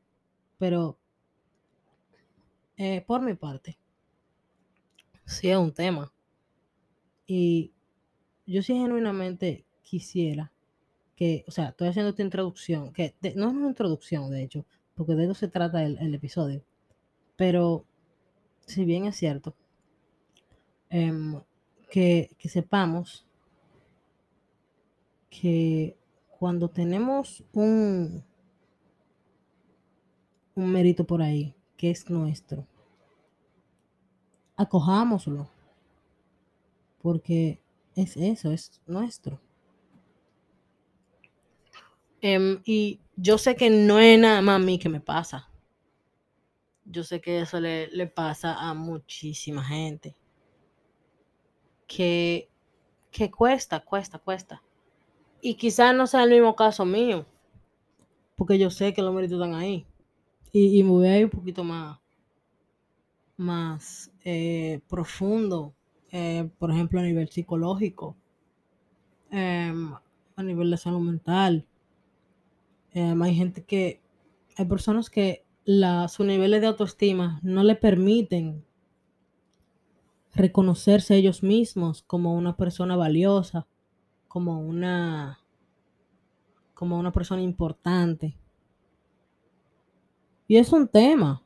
Pero, 0.58 0.98
eh, 2.78 3.02
por 3.02 3.22
mi 3.22 3.34
parte, 3.34 3.78
sí 5.26 5.50
es 5.50 5.58
un 5.58 5.74
tema. 5.74 6.12
Y 7.28 7.74
yo 8.46 8.62
sí 8.62 8.74
genuinamente 8.76 9.66
quisiera 9.82 10.52
que, 11.16 11.46
o 11.48 11.52
sea, 11.52 11.70
estoy 11.70 11.88
haciendo 11.88 12.10
esta 12.10 12.24
introducción, 12.24 12.92
que 12.92 13.16
no 13.36 13.48
es 13.48 13.54
una 13.54 13.68
introducción, 13.68 14.30
de 14.30 14.44
hecho, 14.44 14.66
porque 14.96 15.16
de 15.16 15.26
eso 15.26 15.34
se 15.34 15.48
trata 15.48 15.84
el, 15.84 16.14
episodio. 16.14 16.64
Pero, 17.36 17.86
si 18.66 18.86
bien 18.86 19.06
es 19.06 19.16
cierto, 19.18 19.56
em, 20.90 21.42
que, 21.90 22.36
que 22.38 22.50
sepamos 22.50 23.26
que 25.30 25.98
cuando 26.40 26.70
tenemos 26.70 27.44
un, 27.54 28.24
un 30.56 30.72
mérito 30.72 31.06
por 31.06 31.22
ahí 31.22 31.56
que 31.78 31.92
es 31.92 32.10
nuestro, 32.10 32.66
acojámoslo, 34.56 35.50
porque 37.02 37.60
es 37.96 38.18
eso, 38.18 38.52
es 38.52 38.82
nuestro. 38.88 39.40
Em, 42.28 42.60
y 42.66 43.00
yo 43.16 43.38
sé 43.38 43.56
que 43.56 43.70
no 43.70 44.00
es 44.00 44.18
nada 44.18 44.42
más 44.42 44.56
a 44.56 44.66
mí 44.66 44.80
que 44.80 44.90
me 44.90 45.00
pasa. 45.00 45.48
Yo 46.84 47.04
sé 47.04 47.22
que 47.22 47.42
eso 47.42 47.60
le, 47.60 47.86
le 47.90 48.08
pasa 48.08 48.56
a 48.56 48.74
muchísima 48.74 49.64
gente. 49.64 50.16
Que, 51.86 52.50
que 53.12 53.30
cuesta, 53.30 53.80
cuesta, 53.80 54.18
cuesta. 54.18 54.64
Y 55.40 55.54
quizás 55.54 55.94
no 55.94 56.08
sea 56.08 56.24
el 56.24 56.32
mismo 56.32 56.56
caso 56.56 56.84
mío, 56.84 57.28
porque 58.36 58.58
yo 58.58 58.72
sé 58.72 58.92
que 58.92 59.04
los 59.04 59.14
méritos 59.14 59.40
están 59.40 59.54
ahí. 59.54 59.86
Y, 60.52 60.80
y 60.80 60.84
me 60.84 60.90
voy 60.90 61.08
a 61.08 61.20
ir 61.20 61.26
un 61.26 61.30
poquito 61.30 61.64
más, 61.64 62.00
más 63.38 64.12
eh, 64.24 64.80
profundo, 64.90 65.76
eh, 66.12 66.50
por 66.58 66.72
ejemplo, 66.72 67.00
a 67.00 67.04
nivel 67.04 67.30
psicológico, 67.30 68.16
em, 69.30 69.94
a 70.36 70.42
nivel 70.42 70.72
de 70.72 70.78
salud 70.78 71.02
mental. 71.02 71.68
Em, 72.96 73.22
hay 73.22 73.36
gente 73.36 73.62
que, 73.62 74.02
hay 74.56 74.66
personas 74.66 75.10
que 75.10 75.46
sus 76.08 76.26
niveles 76.26 76.62
de 76.62 76.68
autoestima 76.68 77.42
no 77.44 77.62
le 77.62 77.76
permiten 77.76 78.64
reconocerse 80.34 81.18
ellos 81.18 81.44
mismos 81.44 82.04
como 82.04 82.34
una 82.36 82.56
persona 82.56 82.96
valiosa, 82.96 83.68
como 84.30 84.62
una, 84.62 85.40
como 86.74 86.98
una 86.98 87.12
persona 87.12 87.42
importante. 87.42 88.38
Y 90.48 90.56
es 90.56 90.72
un 90.72 90.88
tema. 90.88 91.44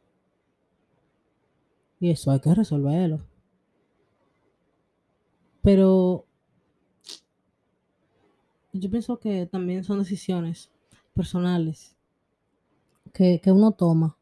Y 1.99 2.11
eso 2.11 2.29
hay 2.29 2.41
que 2.41 2.53
resolverlo. 2.53 3.21
Pero 5.63 6.27
yo 8.71 8.91
pienso 8.91 9.19
que 9.19 9.47
también 9.47 9.83
son 9.83 9.97
decisiones 9.97 10.69
personales 11.19 11.97
que, 13.13 13.41
que 13.43 13.51
uno 13.51 13.73
toma. 13.73 14.15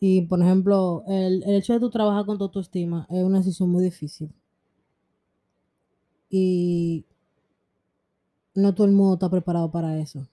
Y, 0.00 0.22
por 0.22 0.40
ejemplo, 0.42 1.04
el, 1.06 1.44
el 1.44 1.54
hecho 1.54 1.74
de 1.74 1.78
tú 1.78 1.90
trabajar 1.90 2.26
con 2.26 2.38
tu 2.38 2.44
autoestima 2.44 3.06
es 3.08 3.22
una 3.22 3.38
decisión 3.38 3.70
muy 3.70 3.84
difícil. 3.84 4.34
Y 6.28 7.04
no 8.56 8.74
todo 8.74 8.88
el 8.88 8.94
mundo 8.94 9.14
está 9.14 9.30
preparado 9.30 9.70
para 9.70 9.96
eso. 9.96 10.26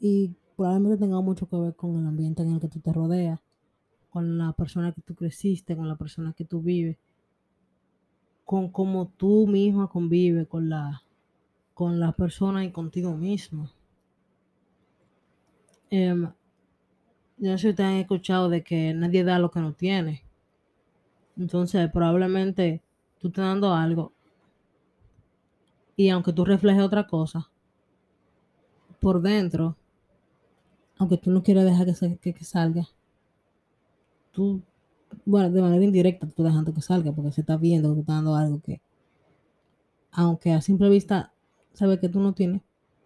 Y 0.00 0.36
probablemente 0.56 0.96
tenga 0.96 1.20
mucho 1.20 1.46
que 1.50 1.56
ver 1.56 1.76
con 1.76 2.00
el 2.00 2.06
ambiente 2.06 2.42
en 2.42 2.52
el 2.54 2.60
que 2.60 2.68
tú 2.68 2.80
te 2.80 2.94
rodeas, 2.94 3.40
con 4.08 4.38
la 4.38 4.54
persona 4.54 4.92
que 4.92 5.02
tú 5.02 5.14
creciste, 5.14 5.76
con 5.76 5.86
la 5.86 5.96
persona 5.96 6.32
que 6.32 6.46
tú 6.46 6.62
vives, 6.62 6.96
con 8.46 8.70
cómo 8.70 9.08
tú 9.18 9.46
misma 9.46 9.88
convives 9.88 10.46
con 10.48 10.70
la, 10.70 11.02
con 11.76 12.00
las 12.00 12.14
personas 12.14 12.64
y 12.64 12.70
contigo 12.70 13.14
mismo. 13.14 13.70
Em, 15.90 16.22
yo 17.36 17.50
no 17.50 17.58
sé 17.58 17.64
si 17.64 17.68
ustedes 17.68 17.90
han 17.90 17.96
escuchado 17.96 18.48
de 18.48 18.64
que 18.64 18.94
nadie 18.94 19.24
da 19.24 19.38
lo 19.38 19.50
que 19.50 19.60
no 19.60 19.74
tiene. 19.74 20.24
Entonces, 21.36 21.90
probablemente 21.92 22.80
tú 23.18 23.28
estás 23.28 23.44
dando 23.44 23.74
algo 23.74 24.14
y 25.96 26.08
aunque 26.08 26.32
tú 26.32 26.46
reflejes 26.46 26.82
otra 26.82 27.06
cosa, 27.06 27.50
por 28.98 29.20
dentro, 29.20 29.76
aunque 30.96 31.18
tú 31.18 31.30
no 31.30 31.42
quieras 31.42 31.66
dejar 31.66 32.18
que, 32.20 32.32
que 32.32 32.44
salga, 32.44 32.88
tú, 34.32 34.62
bueno, 35.26 35.50
de 35.50 35.60
manera 35.60 35.84
indirecta, 35.84 36.24
tú 36.26 36.30
estás 36.30 36.46
dejando 36.46 36.72
que 36.72 36.80
salga 36.80 37.12
porque 37.12 37.32
se 37.32 37.42
está 37.42 37.58
viendo 37.58 37.90
que 37.90 37.96
tú 37.96 38.00
estás 38.00 38.16
dando 38.16 38.34
algo 38.34 38.62
que, 38.62 38.80
aunque 40.10 40.54
a 40.54 40.62
simple 40.62 40.88
vista 40.88 41.34
sabe 41.76 42.00
que 42.00 42.08
tú 42.08 42.20
no 42.20 42.32
tienes, 42.32 42.62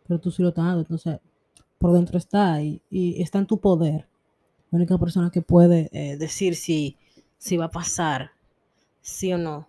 pero 0.06 0.20
tú 0.20 0.30
sí 0.30 0.42
lo 0.42 0.48
estás 0.48 0.64
dando. 0.64 0.80
Entonces, 0.80 1.18
por 1.78 1.92
dentro 1.92 2.18
está 2.18 2.62
y, 2.62 2.80
y 2.90 3.20
está 3.22 3.38
en 3.38 3.46
tu 3.46 3.58
poder. 3.58 4.06
La 4.70 4.76
única 4.76 4.96
persona 4.98 5.30
que 5.30 5.42
puede 5.42 5.90
eh, 5.92 6.16
decir 6.16 6.54
si, 6.54 6.96
si 7.38 7.56
va 7.56 7.66
a 7.66 7.70
pasar, 7.70 8.30
sí 9.00 9.32
o 9.32 9.38
no, 9.38 9.68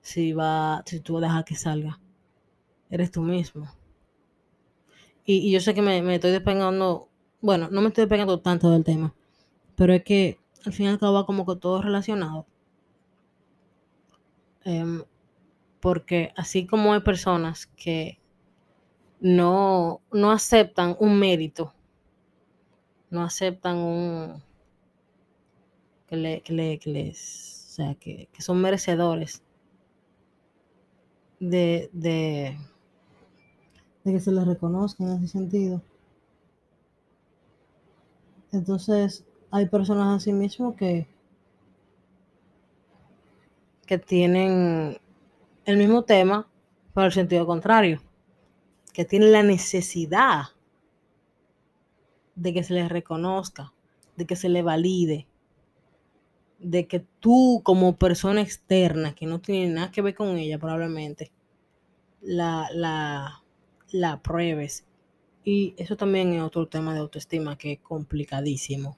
si 0.00 0.32
va, 0.32 0.82
si 0.86 1.00
tú 1.00 1.20
dejar 1.20 1.44
que 1.44 1.54
salga, 1.54 2.00
eres 2.88 3.10
tú 3.10 3.20
mismo. 3.20 3.68
Y, 5.26 5.36
y 5.36 5.50
yo 5.50 5.60
sé 5.60 5.74
que 5.74 5.82
me, 5.82 6.00
me 6.02 6.14
estoy 6.14 6.30
despegando, 6.30 7.08
bueno, 7.42 7.68
no 7.70 7.82
me 7.82 7.88
estoy 7.88 8.02
despegando 8.02 8.40
tanto 8.40 8.70
del 8.70 8.84
tema, 8.84 9.14
pero 9.76 9.92
es 9.92 10.02
que 10.02 10.38
al 10.64 10.72
fin 10.72 10.86
y 10.86 10.88
al 10.88 10.98
cabo 10.98 11.14
va 11.14 11.26
como 11.26 11.44
que 11.44 11.56
todo 11.56 11.82
relacionado. 11.82 12.46
Em, 14.64 15.02
porque 15.80 16.32
así 16.36 16.66
como 16.66 16.92
hay 16.94 17.00
personas 17.00 17.66
que 17.66 18.18
no, 19.20 20.00
no 20.12 20.30
aceptan 20.32 20.96
un 20.98 21.18
mérito, 21.18 21.72
no 23.10 23.22
aceptan 23.22 23.76
un 23.78 24.42
que, 26.06 26.16
le, 26.16 26.40
que, 26.42 26.52
le- 26.52 26.78
que 26.78 26.90
les, 26.90 27.66
o 27.68 27.72
sea, 27.76 27.94
que, 27.94 28.28
que 28.32 28.42
son 28.42 28.60
merecedores 28.60 29.42
de, 31.40 31.88
de, 31.92 32.56
de 34.04 34.12
que 34.12 34.18
se 34.18 34.32
les 34.32 34.44
reconozca 34.44 35.04
en 35.04 35.10
ese 35.12 35.28
sentido. 35.28 35.80
Entonces, 38.52 39.24
hay 39.50 39.66
personas 39.70 40.18
así 40.18 40.32
mismo 40.34 40.76
que, 40.76 41.06
que 43.86 43.98
tienen 43.98 44.98
el 45.68 45.76
mismo 45.76 46.02
tema, 46.02 46.48
pero 46.94 47.06
el 47.06 47.12
sentido 47.12 47.46
contrario, 47.46 48.00
que 48.94 49.04
tienen 49.04 49.32
la 49.32 49.42
necesidad 49.42 50.44
de 52.34 52.54
que 52.54 52.64
se 52.64 52.72
les 52.72 52.88
reconozca, 52.88 53.74
de 54.16 54.26
que 54.26 54.34
se 54.34 54.48
les 54.48 54.64
valide, 54.64 55.26
de 56.58 56.88
que 56.88 57.00
tú 57.20 57.60
como 57.64 57.96
persona 57.96 58.40
externa, 58.40 59.14
que 59.14 59.26
no 59.26 59.40
tiene 59.40 59.74
nada 59.74 59.90
que 59.90 60.00
ver 60.00 60.14
con 60.14 60.38
ella 60.38 60.58
probablemente, 60.58 61.30
la, 62.22 62.68
la, 62.72 63.42
la 63.90 64.22
pruebes. 64.22 64.86
Y 65.44 65.74
eso 65.76 65.98
también 65.98 66.32
es 66.32 66.42
otro 66.42 66.66
tema 66.66 66.94
de 66.94 67.00
autoestima 67.00 67.58
que 67.58 67.72
es 67.72 67.80
complicadísimo. 67.80 68.96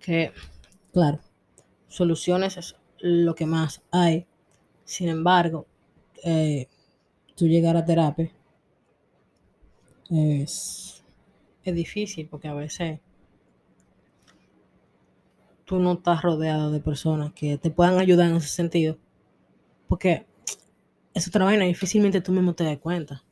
Que, 0.00 0.32
claro, 0.92 1.20
soluciones 1.86 2.56
es 2.56 2.74
lo 2.98 3.36
que 3.36 3.46
más 3.46 3.82
hay. 3.92 4.26
Sin 4.90 5.08
embargo, 5.08 5.68
eh, 6.24 6.66
tú 7.36 7.46
llegar 7.46 7.76
a 7.76 7.84
terapia 7.84 8.28
es, 10.10 11.04
es 11.62 11.74
difícil 11.76 12.26
porque 12.26 12.48
a 12.48 12.54
veces 12.54 12.98
tú 15.64 15.78
no 15.78 15.92
estás 15.92 16.22
rodeado 16.22 16.72
de 16.72 16.80
personas 16.80 17.32
que 17.34 17.56
te 17.56 17.70
puedan 17.70 18.00
ayudar 18.00 18.30
en 18.30 18.38
ese 18.38 18.48
sentido. 18.48 18.98
Porque 19.86 20.26
es 21.14 21.28
otra 21.28 21.44
vaina, 21.44 21.66
difícilmente 21.66 22.20
tú 22.20 22.32
mismo 22.32 22.54
te 22.54 22.64
das 22.64 22.78
cuenta. 22.78 23.22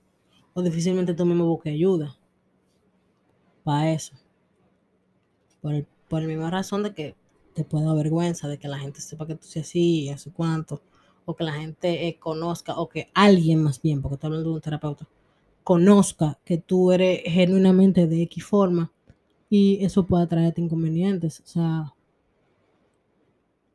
o 0.54 0.62
difícilmente 0.62 1.12
tú 1.12 1.26
mismo 1.26 1.44
busques 1.44 1.72
ayuda 1.72 2.16
para 3.64 3.90
eso. 3.90 4.14
Por, 5.60 5.84
por 6.08 6.22
la 6.22 6.28
misma 6.28 6.52
razón 6.52 6.84
de 6.84 6.94
que 6.94 7.16
te 7.52 7.64
puede 7.64 7.84
dar 7.84 7.96
vergüenza 7.96 8.46
de 8.46 8.58
que 8.58 8.68
la 8.68 8.78
gente 8.78 9.00
sepa 9.00 9.26
que 9.26 9.34
tú 9.34 9.48
seas 9.48 9.66
así, 9.66 10.04
y 10.04 10.10
así 10.10 10.30
cuánto, 10.30 10.82
o 11.28 11.36
que 11.36 11.44
la 11.44 11.52
gente 11.52 12.08
eh, 12.08 12.18
conozca, 12.18 12.78
o 12.80 12.88
que 12.88 13.10
alguien 13.12 13.62
más 13.62 13.82
bien, 13.82 14.00
porque 14.00 14.14
estoy 14.14 14.28
hablando 14.28 14.48
de 14.48 14.54
un 14.54 14.60
terapeuta, 14.62 15.06
conozca 15.62 16.38
que 16.42 16.56
tú 16.56 16.90
eres 16.90 17.20
genuinamente 17.26 18.06
de 18.06 18.22
X 18.22 18.42
forma 18.46 18.90
y 19.50 19.84
eso 19.84 20.06
puede 20.06 20.26
traerte 20.26 20.62
inconvenientes. 20.62 21.40
O 21.40 21.46
sea, 21.46 21.94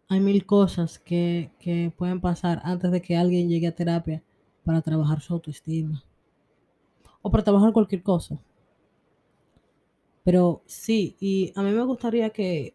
hay 0.09 0.19
mil 0.19 0.47
cosas 0.47 0.97
que, 0.97 1.51
que 1.59 1.93
pueden 1.95 2.19
pasar 2.21 2.59
antes 2.63 2.89
de 2.89 3.03
que 3.03 3.15
alguien 3.15 3.49
llegue 3.49 3.67
a 3.67 3.75
terapia 3.75 4.23
para 4.65 4.81
trabajar 4.81 5.21
su 5.21 5.35
autoestima 5.35 6.03
o 7.21 7.29
para 7.29 7.43
trabajar 7.43 7.71
cualquier 7.71 8.01
cosa. 8.01 8.39
Pero 10.23 10.63
sí, 10.65 11.15
y 11.19 11.53
a 11.55 11.61
mí 11.61 11.69
me 11.69 11.85
gustaría 11.85 12.31
que 12.31 12.73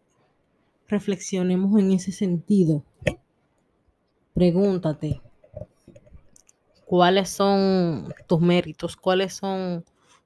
reflexionemos 0.87 1.77
en 1.77 1.91
ese 1.91 2.13
sentido. 2.13 2.85
Pregúntate, 4.39 5.21
¿cuáles 6.85 7.29
son 7.29 8.13
tus 8.25 8.39
méritos? 8.39 8.95
¿Cuáles 8.95 9.33
son 9.33 9.83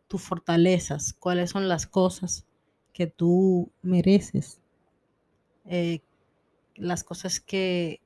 tus 0.08 0.21
fortalezas? 0.21 1.13
¿Cuáles 1.13 1.49
son 1.49 1.67
las 1.67 1.88
cosas 1.88 2.45
que 2.93 3.08
tú 3.08 3.71
mereces? 3.82 4.60
Eh, 5.65 6.02
las 6.76 7.04
cosas 7.04 7.39
que 7.39 8.02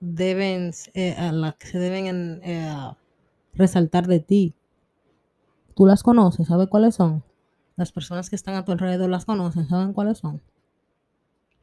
deben, 0.00 0.72
eh, 0.94 1.14
a 1.18 1.32
las 1.32 1.56
que 1.56 1.66
se 1.66 1.78
deben 1.78 2.06
en- 2.06 2.40
eh, 2.42 2.94
resaltar 3.54 4.06
de 4.06 4.20
ti. 4.20 4.54
Tú 5.74 5.84
las 5.84 6.02
conoces, 6.02 6.46
¿sabes 6.46 6.68
cuáles 6.68 6.94
son? 6.94 7.22
Las 7.76 7.92
personas 7.92 8.30
que 8.30 8.36
están 8.36 8.54
a 8.54 8.64
tu 8.64 8.72
alrededor 8.72 9.10
las 9.10 9.24
conocen, 9.24 9.68
¿saben 9.68 9.92
cuáles 9.92 10.18
son? 10.18 10.40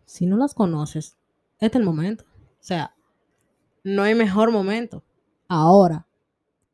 Si 0.06 0.26
no 0.26 0.38
las 0.38 0.54
conoces, 0.54 1.18
este 1.60 1.78
es 1.78 1.82
el 1.82 1.84
momento. 1.84 2.26
O 2.34 2.64
sea, 2.64 2.97
no 3.88 4.04
hay 4.04 4.16
mejor 4.16 4.52
momento. 4.52 5.04
Ahora, 5.48 6.08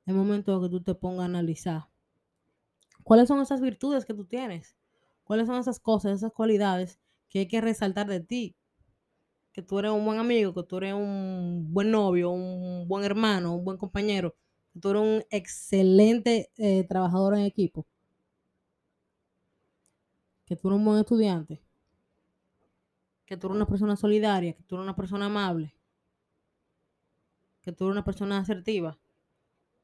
es 0.05 0.15
momento 0.15 0.59
de 0.59 0.65
que 0.65 0.71
tú 0.71 0.81
te 0.81 0.95
pongas 0.95 1.21
a 1.21 1.25
analizar. 1.25 1.87
Cuáles 3.03 3.27
son 3.27 3.39
esas 3.39 3.61
virtudes 3.61 4.03
que 4.03 4.15
tú 4.15 4.25
tienes, 4.25 4.75
cuáles 5.23 5.45
son 5.45 5.57
esas 5.57 5.79
cosas, 5.79 6.13
esas 6.13 6.33
cualidades 6.33 6.99
que 7.29 7.39
hay 7.39 7.47
que 7.47 7.61
resaltar 7.61 8.07
de 8.07 8.19
ti. 8.19 8.55
Que 9.51 9.61
tú 9.61 9.77
eres 9.77 9.91
un 9.91 10.03
buen 10.03 10.17
amigo, 10.17 10.55
que 10.55 10.63
tú 10.63 10.77
eres 10.77 10.95
un 10.95 11.67
buen 11.71 11.91
novio, 11.91 12.31
un 12.31 12.87
buen 12.87 13.03
hermano, 13.03 13.55
un 13.55 13.63
buen 13.63 13.77
compañero, 13.77 14.35
que 14.73 14.79
tú 14.79 14.89
eres 14.89 15.03
un 15.03 15.23
excelente 15.29 16.49
eh, 16.57 16.83
trabajador 16.85 17.35
en 17.35 17.41
equipo, 17.41 17.85
que 20.45 20.55
tú 20.55 20.69
eres 20.69 20.79
un 20.79 20.85
buen 20.85 20.99
estudiante, 20.99 21.61
que 23.27 23.37
tú 23.37 23.47
eres 23.47 23.57
una 23.57 23.67
persona 23.67 23.95
solidaria, 23.95 24.53
que 24.53 24.63
tú 24.63 24.75
eres 24.75 24.83
una 24.83 24.95
persona 24.95 25.27
amable, 25.27 25.75
que 27.63 27.71
tú 27.71 27.85
eres 27.85 27.93
una 27.93 28.03
persona 28.03 28.37
asertiva, 28.37 28.99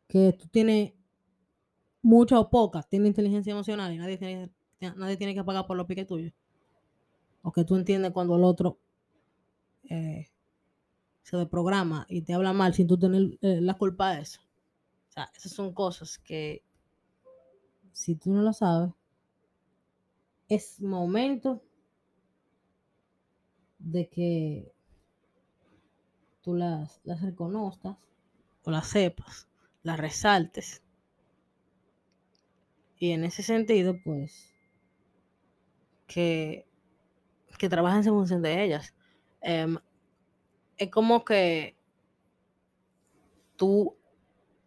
que 0.07 0.33
tú 0.33 0.47
tienes 0.47 0.93
mucha 2.01 2.39
o 2.39 2.49
poca, 2.49 2.83
tienes 2.83 3.07
inteligencia 3.07 3.51
emocional 3.51 3.93
y 3.93 3.97
nadie 3.97 4.17
tiene, 4.17 4.51
nadie 4.79 5.17
tiene 5.17 5.33
que 5.33 5.43
pagar 5.43 5.65
por 5.65 5.77
los 5.77 5.85
piques 5.87 6.05
tuyos. 6.05 6.33
O 7.41 7.51
que 7.51 7.63
tú 7.63 7.77
entiendes 7.77 8.11
cuando 8.11 8.35
el 8.35 8.43
otro 8.43 8.79
eh, 9.83 10.27
se 11.23 11.37
desprograma 11.37 12.05
y 12.09 12.21
te 12.21 12.33
habla 12.33 12.51
mal 12.51 12.73
sin 12.73 12.87
tú 12.87 12.99
tener 12.99 13.37
eh, 13.41 13.61
la 13.61 13.75
culpa 13.75 14.13
de 14.13 14.21
eso. 14.21 14.41
O 15.09 15.11
sea, 15.11 15.31
esas 15.35 15.53
son 15.53 15.73
cosas 15.73 16.17
que 16.17 16.63
si 17.93 18.15
tú 18.15 18.33
no 18.33 18.41
lo 18.41 18.51
sabes, 18.51 18.91
es 20.49 20.81
momento 20.81 21.63
de 23.77 24.09
que 24.09 24.73
las, 26.55 27.01
las 27.03 27.21
reconozcas 27.21 27.97
o 28.63 28.71
las 28.71 28.87
sepas, 28.87 29.47
las 29.83 29.99
resaltes. 29.99 30.83
Y 32.97 33.11
en 33.11 33.23
ese 33.23 33.43
sentido, 33.43 33.95
pues, 34.03 34.53
que, 36.07 36.65
que 37.57 37.69
trabajes 37.69 38.05
en 38.05 38.13
función 38.13 38.41
de 38.41 38.63
ellas. 38.63 38.93
Em, 39.41 39.77
es 40.77 40.89
como 40.89 41.23
que 41.23 41.77
tú 43.55 43.95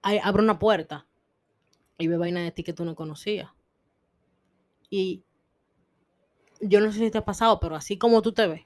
hay, 0.02 0.18
abre 0.22 0.42
una 0.42 0.58
puerta 0.58 1.06
y 1.98 2.08
ve 2.08 2.16
vaina 2.16 2.40
de 2.40 2.52
ti 2.52 2.62
que 2.62 2.72
tú 2.72 2.84
no 2.84 2.94
conocías. 2.94 3.50
Y 4.88 5.24
yo 6.60 6.80
no 6.80 6.92
sé 6.92 6.98
si 6.98 7.10
te 7.10 7.18
ha 7.18 7.24
pasado, 7.24 7.58
pero 7.60 7.76
así 7.76 7.98
como 7.98 8.22
tú 8.22 8.32
te 8.32 8.46
ves, 8.46 8.62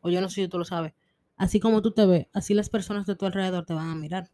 o 0.00 0.10
yo 0.10 0.20
no 0.20 0.28
sé 0.28 0.42
si 0.42 0.48
tú 0.48 0.58
lo 0.58 0.64
sabes, 0.64 0.94
así 1.36 1.60
como 1.60 1.82
tú 1.82 1.92
te 1.92 2.06
ves, 2.06 2.26
así 2.32 2.54
las 2.54 2.70
personas 2.70 3.06
de 3.06 3.16
tu 3.16 3.26
alrededor 3.26 3.64
te 3.64 3.74
van 3.74 3.90
a 3.90 3.94
mirar. 3.94 4.30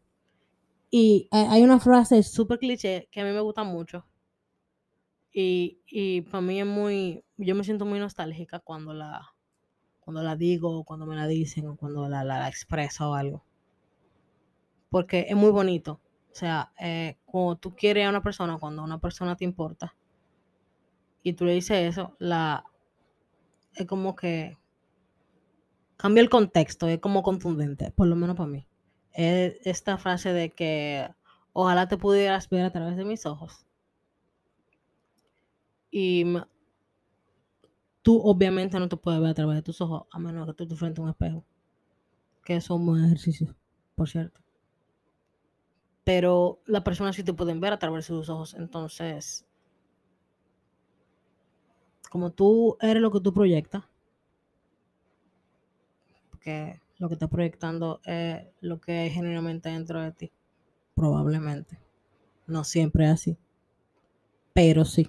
Y 0.89 1.27
hay 1.31 1.63
una 1.63 1.79
frase 1.79 2.21
súper 2.23 2.59
cliché 2.59 3.07
que 3.11 3.21
a 3.21 3.25
mí 3.25 3.31
me 3.31 3.39
gusta 3.39 3.63
mucho. 3.63 4.05
Y, 5.33 5.79
y 5.87 6.21
para 6.21 6.41
mí 6.41 6.59
es 6.59 6.65
muy, 6.65 7.23
yo 7.37 7.55
me 7.55 7.63
siento 7.63 7.85
muy 7.85 7.99
nostálgica 7.99 8.59
cuando 8.59 8.93
la, 8.93 9.21
cuando 10.01 10.21
la 10.21 10.35
digo, 10.35 10.83
cuando 10.83 11.05
me 11.05 11.15
la 11.15 11.27
dicen, 11.27 11.67
o 11.67 11.77
cuando 11.77 12.09
la, 12.09 12.25
la, 12.25 12.39
la 12.39 12.49
expreso 12.49 13.11
o 13.11 13.13
algo. 13.13 13.45
Porque 14.89 15.25
es 15.29 15.35
muy 15.35 15.51
bonito. 15.51 16.01
O 16.31 16.35
sea, 16.35 16.73
eh, 16.79 17.17
cuando 17.25 17.55
tú 17.57 17.75
quieres 17.75 18.05
a 18.05 18.09
una 18.09 18.21
persona, 18.21 18.57
cuando 18.57 18.83
una 18.83 18.99
persona 18.99 19.35
te 19.37 19.45
importa, 19.45 19.95
y 21.23 21.33
tú 21.33 21.45
le 21.45 21.53
dices 21.53 21.77
eso, 21.89 22.15
la, 22.19 22.65
es 23.75 23.85
como 23.85 24.15
que 24.15 24.57
cambia 26.01 26.23
el 26.23 26.31
contexto, 26.31 26.87
es 26.87 26.99
como 26.99 27.21
contundente, 27.21 27.91
por 27.91 28.07
lo 28.07 28.15
menos 28.15 28.35
para 28.35 28.49
mí. 28.49 28.67
Es 29.13 29.55
esta 29.67 29.99
frase 29.99 30.33
de 30.33 30.49
que 30.49 31.07
ojalá 31.53 31.87
te 31.87 31.95
pudieras 31.95 32.49
ver 32.49 32.65
a 32.65 32.71
través 32.71 32.97
de 32.97 33.05
mis 33.05 33.27
ojos. 33.27 33.67
Y 35.91 36.25
tú 38.01 38.19
obviamente 38.19 38.79
no 38.79 38.89
te 38.89 38.97
puedes 38.97 39.21
ver 39.21 39.29
a 39.29 39.35
través 39.35 39.57
de 39.57 39.61
tus 39.61 39.79
ojos, 39.79 40.07
a 40.09 40.17
menos 40.17 40.47
que 40.47 40.53
tú 40.55 40.63
estés 40.63 40.79
frente 40.79 41.01
a 41.01 41.03
un 41.03 41.11
espejo. 41.11 41.45
Que 42.43 42.55
es 42.55 42.67
un 42.71 42.83
buen 42.83 43.05
ejercicio, 43.05 43.55
por 43.93 44.09
cierto. 44.09 44.41
Pero 46.03 46.63
las 46.65 46.81
personas 46.81 47.15
sí 47.15 47.23
te 47.23 47.33
pueden 47.33 47.59
ver 47.59 47.73
a 47.73 47.77
través 47.77 48.07
de 48.07 48.15
sus 48.15 48.27
ojos. 48.27 48.55
Entonces, 48.55 49.45
como 52.09 52.31
tú 52.31 52.75
eres 52.81 53.03
lo 53.03 53.11
que 53.11 53.19
tú 53.19 53.31
proyectas, 53.31 53.83
porque 56.41 56.81
lo 56.97 57.07
que 57.07 57.13
estás 57.13 57.29
proyectando 57.29 58.01
es 58.03 58.47
lo 58.61 58.81
que 58.81 58.91
hay 58.93 59.09
genuinamente 59.11 59.69
dentro 59.69 60.01
de 60.01 60.11
ti. 60.11 60.31
Probablemente. 60.95 61.79
No 62.47 62.63
siempre 62.63 63.05
es 63.05 63.11
así. 63.11 63.37
Pero 64.51 64.83
sí. 64.83 65.07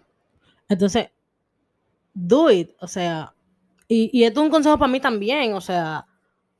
Entonces, 0.68 1.10
do 2.12 2.50
it. 2.50 2.72
O 2.80 2.86
sea, 2.86 3.34
y, 3.88 4.10
y 4.12 4.24
esto 4.24 4.40
es 4.40 4.44
un 4.44 4.50
consejo 4.50 4.76
para 4.78 4.92
mí 4.92 5.00
también. 5.00 5.54
O 5.54 5.60
sea, 5.62 6.06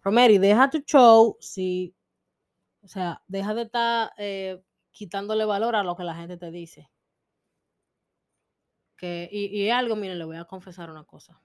Romeri, 0.03 0.39
deja 0.39 0.71
tu 0.71 0.79
show. 0.79 1.37
Si, 1.39 1.95
o 2.83 2.89
sea, 2.89 3.23
deja 3.29 3.53
de 3.53 3.63
estar 3.63 4.13
eh, 4.17 4.63
quitándole 4.91 5.45
valor 5.45 5.77
a 5.77 5.83
lo 5.83 5.95
que 5.97 6.05
la 6.05 6.15
gente 6.15 6.39
te 6.39 6.51
dice. 6.51 6.89
Que, 8.97 9.29
y, 9.31 9.49
y 9.49 9.69
algo, 9.69 9.97
miren, 9.97 10.19
le 10.19 10.25
voy 10.25 10.39
a 10.39 10.47
confesar 10.47 10.91
una 10.91 11.05
cosa. 11.05 11.43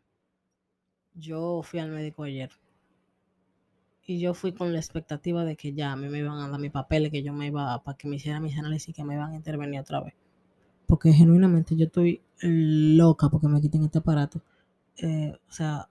Yo 1.13 1.61
fui 1.61 1.79
al 1.79 1.89
médico 1.89 2.23
ayer. 2.23 2.51
Y 4.09 4.19
yo 4.21 4.33
fui 4.33 4.53
con 4.53 4.71
la 4.71 4.79
expectativa 4.79 5.43
de 5.43 5.57
que 5.57 5.73
ya 5.73 5.91
a 5.91 5.97
mí 5.97 6.07
me 6.07 6.19
iban 6.19 6.39
a 6.39 6.47
dar 6.47 6.59
mi 6.61 6.69
papel, 6.69 7.11
que 7.11 7.21
yo 7.23 7.33
me 7.33 7.47
iba, 7.47 7.83
para 7.83 7.97
que 7.97 8.07
me 8.07 8.15
hiciera 8.15 8.39
mis 8.39 8.57
análisis, 8.57 8.95
que 8.95 9.03
me 9.03 9.15
iban 9.15 9.33
a 9.33 9.35
intervenir 9.35 9.81
otra 9.81 9.99
vez. 9.99 10.13
Porque 10.85 11.11
genuinamente 11.11 11.75
yo 11.75 11.87
estoy 11.87 12.21
loca 12.41 13.27
porque 13.27 13.49
me 13.49 13.59
quiten 13.59 13.83
este 13.83 13.97
aparato. 13.97 14.41
Eh, 14.95 15.33
o 15.49 15.51
sea, 15.51 15.89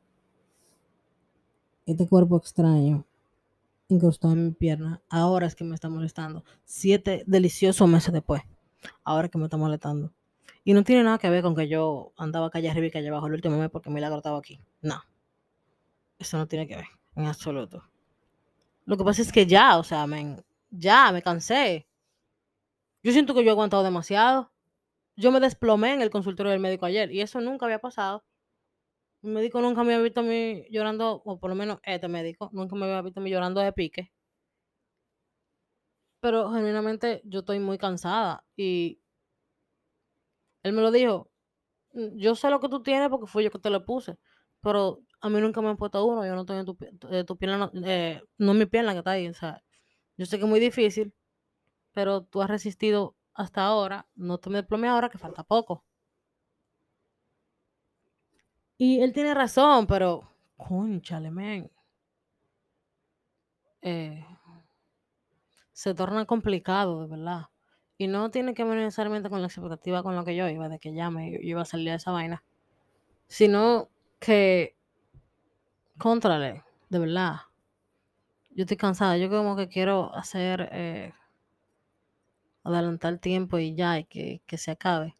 este 1.84 2.08
cuerpo 2.08 2.38
extraño 2.38 3.04
incrustado 3.88 4.32
en 4.32 4.46
mi 4.46 4.50
pierna, 4.52 5.02
ahora 5.10 5.46
es 5.46 5.54
que 5.54 5.64
me 5.64 5.74
está 5.74 5.90
molestando. 5.90 6.42
Siete 6.64 7.22
deliciosos 7.26 7.86
meses 7.86 8.14
después, 8.14 8.40
ahora 9.04 9.26
es 9.26 9.30
que 9.30 9.36
me 9.36 9.44
está 9.44 9.58
molestando. 9.58 10.10
Y 10.64 10.72
no 10.72 10.84
tiene 10.84 11.04
nada 11.04 11.18
que 11.18 11.28
ver 11.28 11.42
con 11.42 11.54
que 11.54 11.68
yo 11.68 12.14
andaba 12.16 12.48
calle 12.48 12.70
arriba 12.70 12.86
y 12.86 12.90
calle 12.90 13.08
abajo 13.08 13.26
el 13.26 13.34
último 13.34 13.58
mes 13.58 13.68
porque 13.68 13.90
Milagro 13.90 14.16
estaba 14.16 14.38
aquí. 14.38 14.58
No. 14.80 15.02
Eso 16.18 16.38
no 16.38 16.48
tiene 16.48 16.66
que 16.66 16.76
ver, 16.76 16.86
en 17.14 17.26
absoluto. 17.26 17.82
Lo 18.86 18.96
que 18.96 19.04
pasa 19.04 19.22
es 19.22 19.32
que 19.32 19.46
ya, 19.46 19.78
o 19.78 19.84
sea, 19.84 20.06
ya 20.70 21.12
me 21.12 21.22
cansé. 21.22 21.86
Yo 23.02 23.12
siento 23.12 23.32
que 23.34 23.42
yo 23.42 23.48
he 23.48 23.52
aguantado 23.52 23.82
demasiado. 23.82 24.52
Yo 25.16 25.32
me 25.32 25.40
desplomé 25.40 25.94
en 25.94 26.02
el 26.02 26.10
consultorio 26.10 26.52
del 26.52 26.60
médico 26.60 26.86
ayer 26.86 27.12
y 27.12 27.20
eso 27.22 27.40
nunca 27.40 27.66
había 27.66 27.80
pasado. 27.80 28.24
El 29.22 29.32
médico 29.32 29.60
nunca 29.60 29.84
me 29.84 29.92
había 29.94 30.04
visto 30.04 30.20
a 30.20 30.22
mí 30.22 30.64
llorando, 30.70 31.20
o 31.26 31.38
por 31.38 31.50
lo 31.50 31.56
menos 31.56 31.80
este 31.82 32.08
médico, 32.08 32.48
nunca 32.54 32.76
me 32.76 32.86
había 32.86 33.02
visto 33.02 33.20
a 33.20 33.22
mí 33.22 33.30
llorando 33.30 33.60
de 33.60 33.72
pique. 33.74 34.10
Pero 36.20 36.50
genuinamente 36.52 37.22
yo 37.24 37.40
estoy 37.40 37.58
muy 37.60 37.78
cansada 37.78 38.44
y 38.56 39.00
Él 40.62 40.72
me 40.72 40.82
lo 40.82 40.90
dijo. 40.90 41.30
"Mm, 41.94 42.18
Yo 42.18 42.34
sé 42.36 42.50
lo 42.50 42.60
que 42.60 42.68
tú 42.70 42.82
tienes 42.82 43.08
porque 43.10 43.26
fui 43.28 43.44
yo 43.44 43.50
que 43.52 43.58
te 43.60 43.70
lo 43.70 43.84
puse. 43.86 44.18
Pero 44.62 45.00
a 45.26 45.30
mí 45.30 45.40
nunca 45.40 45.60
me 45.60 45.68
han 45.68 45.76
puesto 45.76 46.04
uno. 46.04 46.26
Yo 46.26 46.34
no 46.34 46.54
en 46.54 46.64
tu, 46.66 46.76
tu 47.26 47.36
pierna. 47.36 47.58
No, 47.58 47.70
eh, 47.86 48.22
es 48.38 48.46
mi 48.46 48.66
pierna 48.66 48.92
que 48.92 48.98
está 48.98 49.12
ahí. 49.12 49.28
O 49.28 49.34
sea, 49.34 49.62
yo 50.16 50.26
sé 50.26 50.38
que 50.38 50.44
es 50.44 50.48
muy 50.48 50.60
difícil. 50.60 51.12
Pero 51.92 52.22
tú 52.22 52.42
has 52.42 52.50
resistido 52.50 53.16
hasta 53.34 53.64
ahora. 53.64 54.06
No 54.14 54.38
te 54.38 54.50
me 54.50 54.58
desplome 54.58 54.88
ahora 54.88 55.08
que 55.08 55.18
falta 55.18 55.44
poco. 55.44 55.84
Y 58.78 59.00
él 59.00 59.12
tiene 59.12 59.34
razón, 59.34 59.86
pero. 59.86 60.30
Conchale, 60.56 61.30
men. 61.30 61.70
Eh, 63.82 64.24
se 65.72 65.94
torna 65.94 66.24
complicado, 66.24 67.02
de 67.02 67.08
verdad. 67.08 67.46
Y 67.98 68.08
no 68.08 68.30
tiene 68.30 68.54
que 68.54 68.64
ver 68.64 68.78
necesariamente 68.78 69.30
con 69.30 69.40
la 69.40 69.46
expectativa 69.46 70.02
con 70.02 70.16
la 70.16 70.24
que 70.24 70.34
yo 70.36 70.48
iba, 70.48 70.68
de 70.68 70.78
que 70.78 70.94
ya 70.94 71.10
me 71.10 71.38
iba 71.42 71.62
a 71.62 71.64
salir 71.64 71.90
de 71.90 71.96
esa 71.96 72.12
vaina. 72.12 72.42
Sino 73.28 73.88
que, 74.18 74.76
contrale, 75.98 76.62
de 76.88 76.98
verdad. 76.98 77.36
Yo 78.50 78.62
estoy 78.62 78.76
cansada. 78.76 79.18
Yo 79.18 79.28
como 79.28 79.56
que 79.56 79.68
quiero 79.68 80.14
hacer, 80.14 80.68
eh, 80.72 81.12
adelantar 82.64 83.12
el 83.12 83.20
tiempo 83.20 83.58
y 83.58 83.74
ya, 83.74 83.98
y 83.98 84.04
que, 84.04 84.42
que 84.46 84.58
se 84.58 84.70
acabe. 84.72 85.16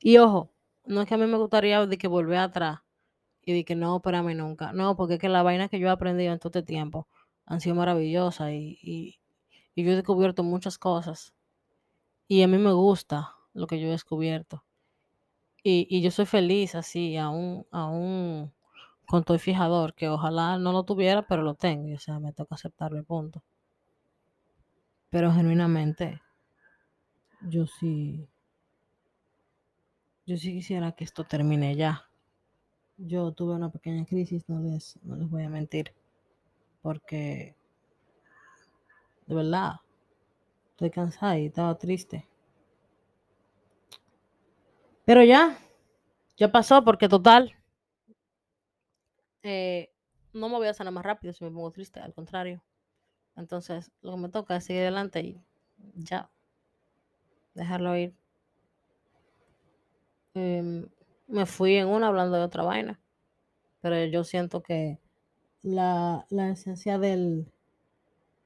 Y 0.00 0.18
ojo, 0.18 0.50
no 0.86 1.02
es 1.02 1.08
que 1.08 1.14
a 1.14 1.18
mí 1.18 1.26
me 1.26 1.36
gustaría 1.38 1.84
de 1.86 1.98
que 1.98 2.08
volver 2.08 2.38
atrás 2.38 2.80
y 3.42 3.52
de 3.52 3.64
que 3.64 3.76
no, 3.76 3.96
espérame 3.96 4.34
nunca. 4.36 4.72
No, 4.72 4.96
porque 4.96 5.14
es 5.14 5.20
que 5.20 5.28
las 5.28 5.44
vainas 5.44 5.70
que 5.70 5.78
yo 5.78 5.88
he 5.88 5.90
aprendido 5.90 6.32
en 6.32 6.38
todo 6.38 6.50
este 6.50 6.62
tiempo 6.62 7.08
han 7.46 7.60
sido 7.60 7.74
maravillosas 7.76 8.50
y, 8.52 8.78
y, 8.82 9.20
y 9.74 9.84
yo 9.84 9.92
he 9.92 9.96
descubierto 9.96 10.42
muchas 10.42 10.78
cosas. 10.78 11.34
Y 12.28 12.42
a 12.42 12.48
mí 12.48 12.58
me 12.58 12.72
gusta 12.72 13.34
lo 13.54 13.66
que 13.66 13.80
yo 13.80 13.88
he 13.88 13.90
descubierto. 13.90 14.64
Y, 15.62 15.86
y 15.90 16.02
yo 16.02 16.10
soy 16.10 16.26
feliz 16.26 16.74
así, 16.74 17.16
aún, 17.16 17.66
aún 17.70 18.52
con 19.08 19.24
todo 19.24 19.34
el 19.34 19.40
fijador, 19.40 19.94
que 19.94 20.08
ojalá 20.08 20.58
no 20.58 20.70
lo 20.72 20.84
tuviera, 20.84 21.26
pero 21.26 21.42
lo 21.42 21.54
tengo. 21.54 21.94
o 21.94 21.98
sea, 21.98 22.20
me 22.20 22.32
toca 22.32 22.54
aceptarlo 22.54 22.98
y 22.98 23.02
punto. 23.02 23.42
Pero 25.10 25.32
genuinamente, 25.32 26.20
yo 27.40 27.66
sí, 27.66 28.28
yo 30.26 30.36
sí 30.36 30.52
quisiera 30.52 30.92
que 30.92 31.04
esto 31.04 31.24
termine 31.24 31.74
ya. 31.74 32.04
Yo 32.98 33.32
tuve 33.32 33.54
una 33.54 33.70
pequeña 33.70 34.04
crisis, 34.04 34.46
no 34.46 34.60
les, 34.60 34.98
no 35.02 35.16
les 35.16 35.30
voy 35.30 35.44
a 35.44 35.48
mentir, 35.48 35.94
porque 36.82 37.56
de 39.26 39.34
verdad 39.34 39.76
estoy 40.72 40.90
cansada 40.90 41.38
y 41.38 41.46
estaba 41.46 41.78
triste. 41.78 42.28
Pero 45.06 45.24
ya, 45.24 45.56
ya 46.36 46.52
pasó, 46.52 46.84
porque 46.84 47.08
total, 47.08 47.57
eh, 49.42 49.90
no 50.32 50.48
me 50.48 50.56
voy 50.56 50.68
a 50.68 50.74
sanar 50.74 50.92
más 50.92 51.04
rápido 51.04 51.32
si 51.32 51.44
me 51.44 51.50
pongo 51.50 51.70
triste, 51.70 52.00
al 52.00 52.14
contrario. 52.14 52.62
Entonces, 53.36 53.92
lo 54.02 54.12
que 54.12 54.18
me 54.18 54.28
toca 54.28 54.56
es 54.56 54.64
seguir 54.64 54.82
adelante 54.82 55.20
y 55.20 55.40
ya, 55.94 56.30
dejarlo 57.54 57.96
ir. 57.96 58.14
Em, 60.34 60.88
me 61.26 61.46
fui 61.46 61.76
en 61.76 61.88
una 61.88 62.08
hablando 62.08 62.36
de 62.36 62.44
otra 62.44 62.62
vaina, 62.62 63.00
pero 63.80 64.04
yo 64.06 64.24
siento 64.24 64.62
que 64.62 64.98
la, 65.62 66.26
la 66.30 66.50
esencia 66.50 66.98
del, 66.98 67.52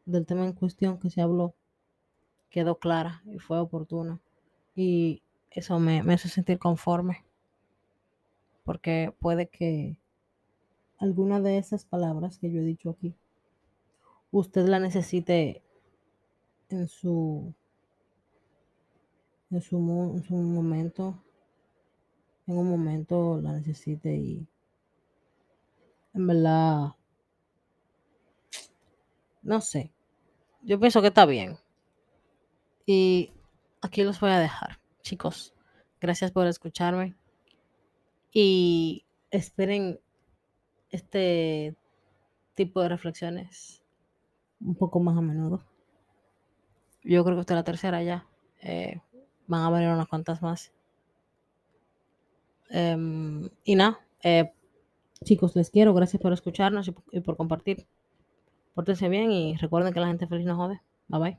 del 0.05 0.27
tema 0.27 0.45
en 0.45 0.53
cuestión 0.53 0.99
que 0.99 1.11
se 1.11 1.21
habló 1.23 1.55
quedó 2.51 2.79
clara 2.79 3.23
y 3.27 3.39
fue 3.39 3.59
oportuna. 3.59 4.21
Y 4.75 5.23
eso 5.51 5.79
me, 5.79 6.03
me 6.03 6.15
hace 6.15 6.29
sentir 6.29 6.59
conforme, 6.59 7.25
porque 8.65 9.15
puede 9.21 9.49
que 9.49 9.97
alguna 11.03 11.41
de 11.41 11.59
esas 11.59 11.85
palabras 11.85 12.38
que 12.38 12.53
yo 12.53 12.61
he 12.61 12.65
dicho 12.65 12.91
aquí, 12.91 13.12
usted 14.31 14.69
la 14.69 14.79
necesite 14.79 15.61
en 16.69 16.87
su, 16.87 17.53
en 19.51 19.61
su, 19.61 19.79
en 20.15 20.23
su 20.23 20.35
momento, 20.37 21.21
en 22.47 22.57
un 22.57 22.71
momento 22.71 23.41
la 23.43 23.53
necesite 23.53 24.15
y 24.15 24.47
en 26.15 26.27
verdad, 26.29 26.95
no 29.43 29.61
sé, 29.61 29.91
yo 30.62 30.79
pienso 30.79 31.01
que 31.01 31.09
está 31.09 31.27
bien. 31.27 31.59
Y 32.87 33.33
aquí 33.81 34.05
los 34.05 34.21
voy 34.21 34.31
a 34.31 34.38
dejar, 34.38 34.79
chicos. 35.03 35.53
Gracias 36.01 36.31
por 36.31 36.47
escucharme. 36.47 37.17
Y 38.33 39.05
esperen 39.33 40.01
este 40.93 41.75
tipo 42.55 42.81
de 42.83 42.89
reflexiones 42.91 43.83
un 44.61 44.77
poco 44.77 45.01
más 45.01 45.17
a 45.17 45.21
menudo. 45.21 45.65
Yo 47.03 47.25
creo 47.25 47.37
que 47.37 47.41
esta 47.41 47.55
es 47.55 47.59
la 47.59 47.65
tercera 47.65 48.03
ya. 48.03 48.27
Eh, 48.61 49.01
van 49.47 49.63
a 49.63 49.71
venir 49.71 49.89
unas 49.89 50.07
cuantas 50.07 50.41
más. 50.41 50.73
Eh, 52.71 53.51
y 53.65 53.75
nada, 53.75 53.99
eh, 54.23 54.53
chicos, 55.25 55.57
les 55.57 55.71
quiero. 55.71 55.95
Gracias 55.95 56.23
por 56.23 56.33
escucharnos 56.33 56.89
y 57.11 57.21
por, 57.21 57.37
compartir. 57.37 57.87
Pórtense 58.75 59.09
bien 59.09 59.33
y 59.33 59.57
recuerden 59.57 59.93
que 59.93 60.01
la 60.01 60.07
gente 60.07 60.27
feliz 60.27 60.47
no 60.47 60.57
jode. 60.57 60.81
Bye 61.09 61.21
bye. 61.21 61.39